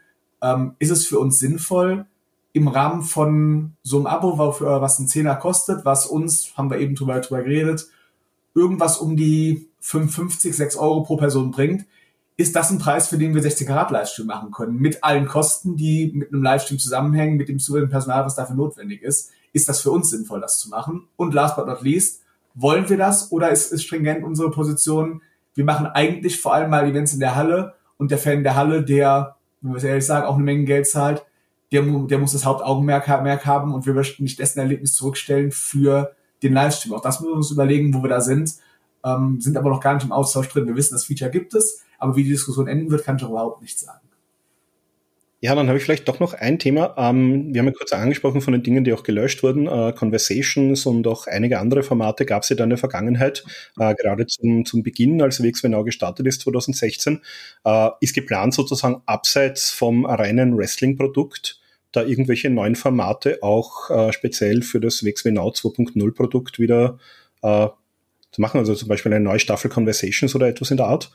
ähm, 0.40 0.76
ist 0.78 0.90
es 0.90 1.06
für 1.06 1.18
uns 1.18 1.38
sinnvoll, 1.38 2.06
im 2.54 2.68
Rahmen 2.68 3.02
von 3.02 3.72
so 3.82 3.98
einem 3.98 4.06
Abo, 4.06 4.38
was 4.38 4.98
ein 4.98 5.08
Zehner 5.08 5.36
kostet, 5.36 5.84
was 5.84 6.06
uns, 6.06 6.56
haben 6.56 6.70
wir 6.70 6.78
eben 6.78 6.94
drüber, 6.94 7.20
drüber 7.20 7.42
geredet, 7.42 7.86
irgendwas 8.54 8.96
um 8.96 9.14
die 9.18 9.68
5,50, 9.82 10.54
6 10.54 10.76
Euro 10.76 11.02
pro 11.02 11.18
Person 11.18 11.50
bringt, 11.50 11.84
ist 12.38 12.56
das 12.56 12.70
ein 12.70 12.78
Preis, 12.78 13.08
für 13.08 13.18
den 13.18 13.34
wir 13.34 13.42
60 13.42 13.66
Grad 13.66 13.90
Livestream 13.90 14.26
machen 14.26 14.52
können. 14.52 14.78
Mit 14.78 15.04
allen 15.04 15.26
Kosten, 15.26 15.76
die 15.76 16.12
mit 16.14 16.32
einem 16.32 16.42
Livestream 16.42 16.78
zusammenhängen, 16.78 17.36
mit 17.36 17.50
dem 17.50 17.58
zusätzlichen 17.58 17.90
Personal, 17.90 18.24
was 18.24 18.36
dafür 18.36 18.56
notwendig 18.56 19.02
ist, 19.02 19.32
ist 19.56 19.68
das 19.68 19.80
für 19.80 19.90
uns 19.90 20.10
sinnvoll, 20.10 20.40
das 20.40 20.58
zu 20.58 20.68
machen. 20.68 21.08
Und 21.16 21.32
last 21.32 21.56
but 21.56 21.66
not 21.66 21.80
least, 21.80 22.22
wollen 22.54 22.88
wir 22.88 22.98
das 22.98 23.32
oder 23.32 23.50
ist, 23.50 23.72
ist 23.72 23.84
stringent 23.84 24.22
unsere 24.22 24.50
Position, 24.50 25.22
wir 25.54 25.64
machen 25.64 25.86
eigentlich 25.86 26.40
vor 26.40 26.54
allem 26.54 26.70
mal 26.70 26.86
Events 26.86 27.14
in 27.14 27.20
der 27.20 27.34
Halle 27.34 27.74
und 27.96 28.10
der 28.10 28.18
Fan 28.18 28.42
der 28.42 28.54
Halle, 28.54 28.84
der, 28.84 29.36
wenn 29.62 29.72
wir 29.72 29.78
es 29.78 29.84
ehrlich 29.84 30.04
sagen, 30.04 30.26
auch 30.26 30.34
eine 30.34 30.44
Menge 30.44 30.64
Geld 30.64 30.86
zahlt, 30.86 31.24
der, 31.72 31.82
der 31.82 32.18
muss 32.18 32.32
das 32.32 32.44
Hauptaugenmerk 32.44 33.08
haben 33.46 33.74
und 33.74 33.86
wir 33.86 33.94
möchten 33.94 34.22
nicht 34.22 34.38
dessen 34.38 34.58
Erlebnis 34.58 34.94
zurückstellen 34.94 35.50
für 35.50 36.14
den 36.42 36.52
Livestream. 36.52 36.92
Auch 36.92 37.00
das 37.00 37.20
müssen 37.20 37.32
wir 37.32 37.36
uns 37.36 37.50
überlegen, 37.50 37.94
wo 37.94 38.02
wir 38.02 38.10
da 38.10 38.20
sind, 38.20 38.52
ähm, 39.04 39.40
sind 39.40 39.56
aber 39.56 39.70
noch 39.70 39.80
gar 39.80 39.94
nicht 39.94 40.04
im 40.04 40.12
Austausch 40.12 40.48
drin. 40.48 40.66
Wir 40.66 40.76
wissen, 40.76 40.94
das 40.94 41.04
Feature 41.04 41.30
gibt 41.30 41.54
es, 41.54 41.82
aber 41.98 42.14
wie 42.16 42.24
die 42.24 42.30
Diskussion 42.30 42.68
enden 42.68 42.90
wird, 42.90 43.04
kann 43.04 43.16
ich 43.16 43.22
überhaupt 43.22 43.62
nicht 43.62 43.78
sagen. 43.78 44.05
Ja, 45.40 45.54
dann 45.54 45.68
habe 45.68 45.76
ich 45.76 45.84
vielleicht 45.84 46.08
doch 46.08 46.18
noch 46.18 46.32
ein 46.32 46.58
Thema. 46.58 46.94
Ähm, 46.96 47.52
wir 47.52 47.60
haben 47.60 47.66
ja 47.66 47.72
kurz 47.72 47.92
angesprochen 47.92 48.40
von 48.40 48.52
den 48.52 48.62
Dingen, 48.62 48.84
die 48.84 48.92
auch 48.94 49.02
gelöscht 49.02 49.42
wurden. 49.42 49.66
Äh, 49.66 49.92
Conversations 49.92 50.86
und 50.86 51.06
auch 51.06 51.26
einige 51.26 51.58
andere 51.58 51.82
Formate 51.82 52.24
gab 52.24 52.42
es 52.42 52.48
ja 52.48 52.56
dann 52.56 52.66
in 52.66 52.70
der 52.70 52.78
Vergangenheit, 52.78 53.44
äh, 53.78 53.94
gerade 53.94 54.26
zum, 54.26 54.64
zum 54.64 54.82
Beginn, 54.82 55.20
als 55.20 55.42
WXW 55.42 55.82
gestartet 55.84 56.26
ist, 56.26 56.40
2016. 56.40 57.20
Äh, 57.64 57.90
ist 58.00 58.14
geplant 58.14 58.54
sozusagen 58.54 59.02
abseits 59.04 59.70
vom 59.70 60.06
reinen 60.06 60.56
Wrestling-Produkt 60.56 61.60
da 61.96 62.02
irgendwelche 62.02 62.50
neuen 62.50 62.76
Formate 62.76 63.42
auch 63.42 63.90
äh, 63.90 64.12
speziell 64.12 64.62
für 64.62 64.80
das 64.80 65.02
WXW 65.02 65.30
2.0 65.30 66.14
Produkt 66.14 66.58
wieder 66.58 66.98
äh, 67.42 67.68
zu 68.30 68.40
machen. 68.40 68.58
Also 68.58 68.74
zum 68.74 68.88
Beispiel 68.88 69.12
eine 69.12 69.24
neue 69.24 69.38
Staffel 69.38 69.70
Conversations 69.70 70.34
oder 70.34 70.48
etwas 70.48 70.70
in 70.70 70.76
der 70.76 70.86
Art. 70.86 71.10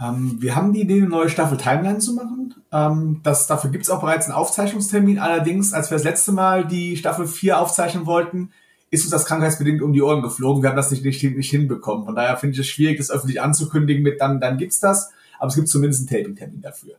Ähm, 0.00 0.36
wir 0.40 0.56
haben 0.56 0.72
die 0.72 0.82
Idee, 0.82 0.98
eine 0.98 1.08
neue 1.08 1.28
Staffel 1.28 1.58
Timeline 1.58 1.98
zu 1.98 2.14
machen. 2.14 2.54
Ähm, 2.72 3.20
das, 3.22 3.46
dafür 3.46 3.70
gibt 3.70 3.84
es 3.84 3.90
auch 3.90 4.00
bereits 4.00 4.26
einen 4.26 4.34
Aufzeichnungstermin. 4.34 5.18
Allerdings, 5.18 5.72
als 5.72 5.90
wir 5.90 5.96
das 5.96 6.04
letzte 6.04 6.32
Mal 6.32 6.66
die 6.66 6.96
Staffel 6.96 7.26
4 7.26 7.58
aufzeichnen 7.58 8.06
wollten, 8.06 8.50
ist 8.90 9.04
uns 9.04 9.10
das 9.10 9.24
krankheitsbedingt 9.24 9.80
um 9.82 9.92
die 9.92 10.02
Ohren 10.02 10.22
geflogen. 10.22 10.62
Wir 10.62 10.70
haben 10.70 10.76
das 10.76 10.90
nicht, 10.90 11.04
nicht, 11.04 11.22
nicht 11.22 11.50
hinbekommen. 11.50 12.04
Von 12.04 12.14
daher 12.14 12.36
finde 12.36 12.54
ich 12.54 12.60
es 12.60 12.66
schwierig, 12.66 12.98
das 12.98 13.10
öffentlich 13.10 13.40
anzukündigen 13.40 14.02
mit 14.02 14.20
dann, 14.20 14.40
dann 14.40 14.58
gibt's 14.58 14.80
das. 14.80 15.10
Aber 15.38 15.48
es 15.48 15.54
gibt 15.54 15.68
zumindest 15.68 16.08
einen 16.08 16.20
Taping-Termin 16.20 16.60
dafür. 16.60 16.96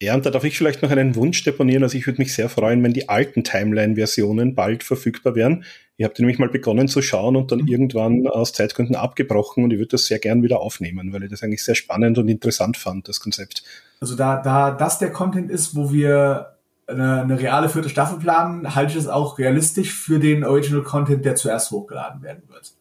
Ja, 0.00 0.14
und 0.14 0.26
da 0.26 0.30
darf 0.30 0.44
ich 0.44 0.58
vielleicht 0.58 0.82
noch 0.82 0.90
einen 0.90 1.14
Wunsch 1.14 1.42
deponieren. 1.42 1.82
Also 1.82 1.96
ich 1.96 2.06
würde 2.06 2.20
mich 2.20 2.34
sehr 2.34 2.50
freuen, 2.50 2.82
wenn 2.82 2.92
die 2.92 3.08
alten 3.08 3.44
Timeline-Versionen 3.44 4.54
bald 4.54 4.84
verfügbar 4.84 5.34
wären. 5.34 5.64
Ich 5.96 6.04
habe 6.04 6.14
nämlich 6.18 6.38
mal 6.38 6.50
begonnen 6.50 6.88
zu 6.88 7.00
schauen 7.00 7.36
und 7.36 7.50
dann 7.50 7.60
mhm. 7.60 7.68
irgendwann 7.68 8.26
aus 8.26 8.52
Zeitgründen 8.52 8.94
abgebrochen 8.94 9.64
und 9.64 9.72
ich 9.72 9.78
würde 9.78 9.92
das 9.92 10.04
sehr 10.06 10.18
gern 10.18 10.42
wieder 10.42 10.60
aufnehmen, 10.60 11.14
weil 11.14 11.22
ich 11.22 11.30
das 11.30 11.42
eigentlich 11.42 11.64
sehr 11.64 11.74
spannend 11.74 12.18
und 12.18 12.28
interessant 12.28 12.76
fand, 12.76 13.08
das 13.08 13.20
Konzept. 13.20 13.64
Also 14.00 14.14
da, 14.14 14.42
da 14.42 14.70
das 14.72 14.98
der 14.98 15.10
Content 15.10 15.50
ist, 15.50 15.74
wo 15.74 15.90
wir 15.90 16.56
eine, 16.86 17.22
eine 17.22 17.40
reale 17.40 17.70
vierte 17.70 17.88
Staffel 17.88 18.18
planen, 18.18 18.74
halte 18.74 18.92
ich 18.92 18.98
es 18.98 19.08
auch 19.08 19.38
realistisch 19.38 19.94
für 19.94 20.18
den 20.18 20.44
Original 20.44 20.82
Content, 20.82 21.24
der 21.24 21.36
zuerst 21.36 21.70
hochgeladen 21.70 22.22
werden 22.22 22.42
wird. 22.48 22.74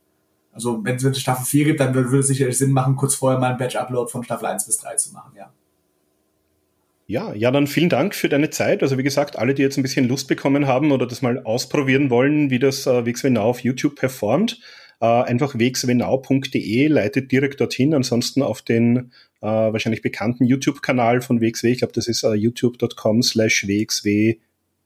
Also 0.52 0.84
wenn 0.84 0.98
es 0.98 1.06
eine 1.06 1.16
Staffel 1.16 1.46
4 1.46 1.66
gibt, 1.66 1.80
dann 1.80 1.96
würde 1.96 2.20
es 2.20 2.28
sicherlich 2.28 2.58
Sinn 2.58 2.72
machen, 2.72 2.98
kurz 2.98 3.16
vorher 3.16 3.40
mal 3.40 3.52
ein 3.52 3.58
Batch-Upload 3.58 4.12
von 4.12 4.24
Staffel 4.24 4.48
1 4.48 4.66
bis 4.66 4.78
3 4.78 4.96
zu 4.96 5.14
machen, 5.14 5.32
ja. 5.38 5.52
Ja, 7.08 7.34
ja, 7.34 7.52
dann 7.52 7.68
vielen 7.68 7.90
Dank 7.90 8.16
für 8.16 8.30
deine 8.30 8.50
Zeit. 8.50 8.82
Also 8.82 8.98
wie 8.98 9.04
gesagt, 9.04 9.38
alle, 9.38 9.54
die 9.54 9.62
jetzt 9.62 9.78
ein 9.78 9.84
bisschen 9.84 10.08
Lust 10.08 10.28
bekommen 10.28 10.66
haben 10.66 10.92
oder 10.92 11.06
das 11.06 11.22
mal 11.22 11.40
ausprobieren 11.44 12.10
wollen, 12.10 12.50
wie 12.50 12.58
das 12.58 12.88
äh, 12.88 13.06
WXW 13.06 13.30
Now 13.30 13.44
auf 13.44 13.60
YouTube 13.60 13.96
performt, 13.96 14.60
äh, 15.00 15.06
einfach 15.06 15.54
wxwnau.de 15.54 16.88
leitet 16.88 17.32
direkt 17.32 17.62
dorthin. 17.62 17.94
Ansonsten 17.94 18.42
auf 18.42 18.64
den 18.64 19.12
äh, 19.42 19.46
wahrscheinlich 19.46 20.02
bekannten 20.02 20.46
YouTube-Kanal 20.46 21.22
von 21.22 21.42
WXW, 21.42 21.72
ich 21.72 21.78
glaube, 21.80 21.94
das 21.94 22.08
ist 22.08 22.24
äh, 22.24 22.34
youtube.com 22.34 23.22
slash 23.22 23.68
wxwger, 23.68 24.38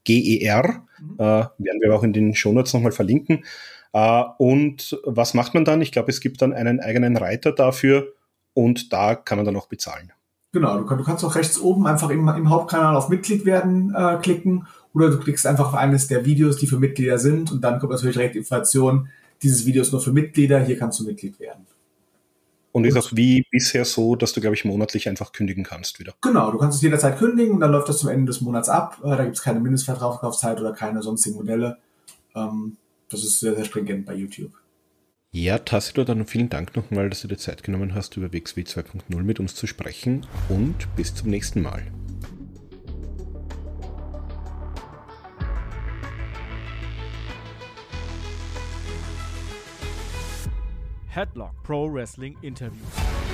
mhm. 0.06 1.16
äh, 1.16 1.24
werden 1.24 1.82
wir 1.82 1.96
auch 1.96 2.04
in 2.04 2.12
den 2.12 2.36
Shownotes 2.36 2.74
nochmal 2.74 2.92
verlinken. 2.92 3.46
Äh, 3.94 4.24
und 4.38 5.00
was 5.06 5.34
macht 5.34 5.54
man 5.54 5.64
dann? 5.64 5.82
Ich 5.82 5.94
glaube, 5.94 6.12
es 6.12 6.20
gibt 6.20 6.42
dann 6.42 6.52
einen 6.52 6.82
eigenen 6.82 7.16
Reiter 7.16 7.54
dafür 7.54 8.12
und 8.54 8.92
da 8.92 9.16
kann 9.16 9.38
man 9.38 9.46
dann 9.46 9.56
auch 9.56 9.68
bezahlen. 9.68 10.12
Genau, 10.52 10.80
du, 10.80 10.96
du 10.96 11.04
kannst 11.04 11.24
auch 11.24 11.36
rechts 11.36 11.60
oben 11.60 11.86
einfach 11.86 12.10
im, 12.10 12.28
im 12.28 12.50
Hauptkanal 12.50 12.96
auf 12.96 13.10
Mitglied 13.10 13.46
werden 13.46 13.94
äh, 13.96 14.18
klicken 14.22 14.68
oder 14.94 15.10
du 15.10 15.20
klickst 15.20 15.46
einfach 15.46 15.68
auf 15.68 15.74
eines 15.76 16.08
der 16.08 16.26
Videos, 16.26 16.58
die 16.58 16.68
für 16.68 16.80
Mitglieder 16.80 17.20
sind 17.20 17.52
und 17.52 17.62
dann 17.62 17.80
kommt 17.80 17.92
natürlich 17.92 18.16
direkt 18.16 18.36
Information, 18.36 19.10
dieses 19.44 19.66
Video 19.66 19.82
ist 19.82 19.92
nur 19.92 20.02
für 20.02 20.12
Mitglieder, 20.12 20.60
hier 20.60 20.78
kannst 20.78 21.00
du 21.00 21.04
Mitglied 21.06 21.40
werden. 21.40 21.66
Und 22.72 22.86
ist 22.86 22.98
auch 22.98 23.12
wie 23.14 23.46
bisher 23.50 23.84
so, 23.84 24.16
dass 24.16 24.34
du, 24.34 24.42
glaube 24.42 24.56
ich, 24.56 24.64
monatlich 24.64 25.10
einfach 25.10 25.32
kündigen 25.32 25.64
kannst 25.64 26.00
wieder. 26.00 26.14
Genau, 26.22 26.52
du 26.52 26.58
kannst 26.60 26.78
es 26.78 26.82
jederzeit 26.82 27.18
kündigen 27.18 27.56
und 27.56 27.62
dann 27.62 27.72
läuft 27.72 27.90
das 27.90 27.98
zum 27.98 28.10
Ende 28.10 28.28
des 28.28 28.42
Monats 28.42 28.70
ab. 28.70 28.98
Äh, 29.04 29.18
da 29.18 29.24
gibt 29.24 29.38
es 29.38 29.42
keine 29.42 29.60
Mindestvertragslaufzeit 29.60 30.60
oder 30.60 30.72
keine 30.74 31.02
sonstigen 31.02 31.36
Modelle. 31.36 31.78
Ähm, 32.36 32.78
das 33.10 33.24
ist 33.24 33.40
sehr, 33.40 33.56
sehr 33.56 33.66
stringent 33.66 34.06
bei 34.06 34.14
YouTube. 34.14 34.52
Ja, 35.32 35.60
Tassilo, 35.60 36.06
dann 36.06 36.26
vielen 36.26 36.50
Dank 36.50 36.76
nochmal, 36.76 37.08
dass 37.08 37.22
du 37.22 37.28
dir 37.28 37.38
Zeit 37.38 37.62
genommen 37.62 37.94
hast, 37.94 38.18
über 38.18 38.34
WXW 38.34 38.62
2.0 38.62 39.22
mit 39.22 39.40
uns 39.40 39.54
zu 39.54 39.68
sprechen 39.68 40.26
und 40.50 40.88
bis 40.96 41.14
zum 41.14 41.30
nächsten 41.30 41.62
Mal. 41.62 41.84
Headlock 51.10 51.62
Pro 51.62 51.94
Wrestling 51.94 52.36
Interviews. 52.42 53.29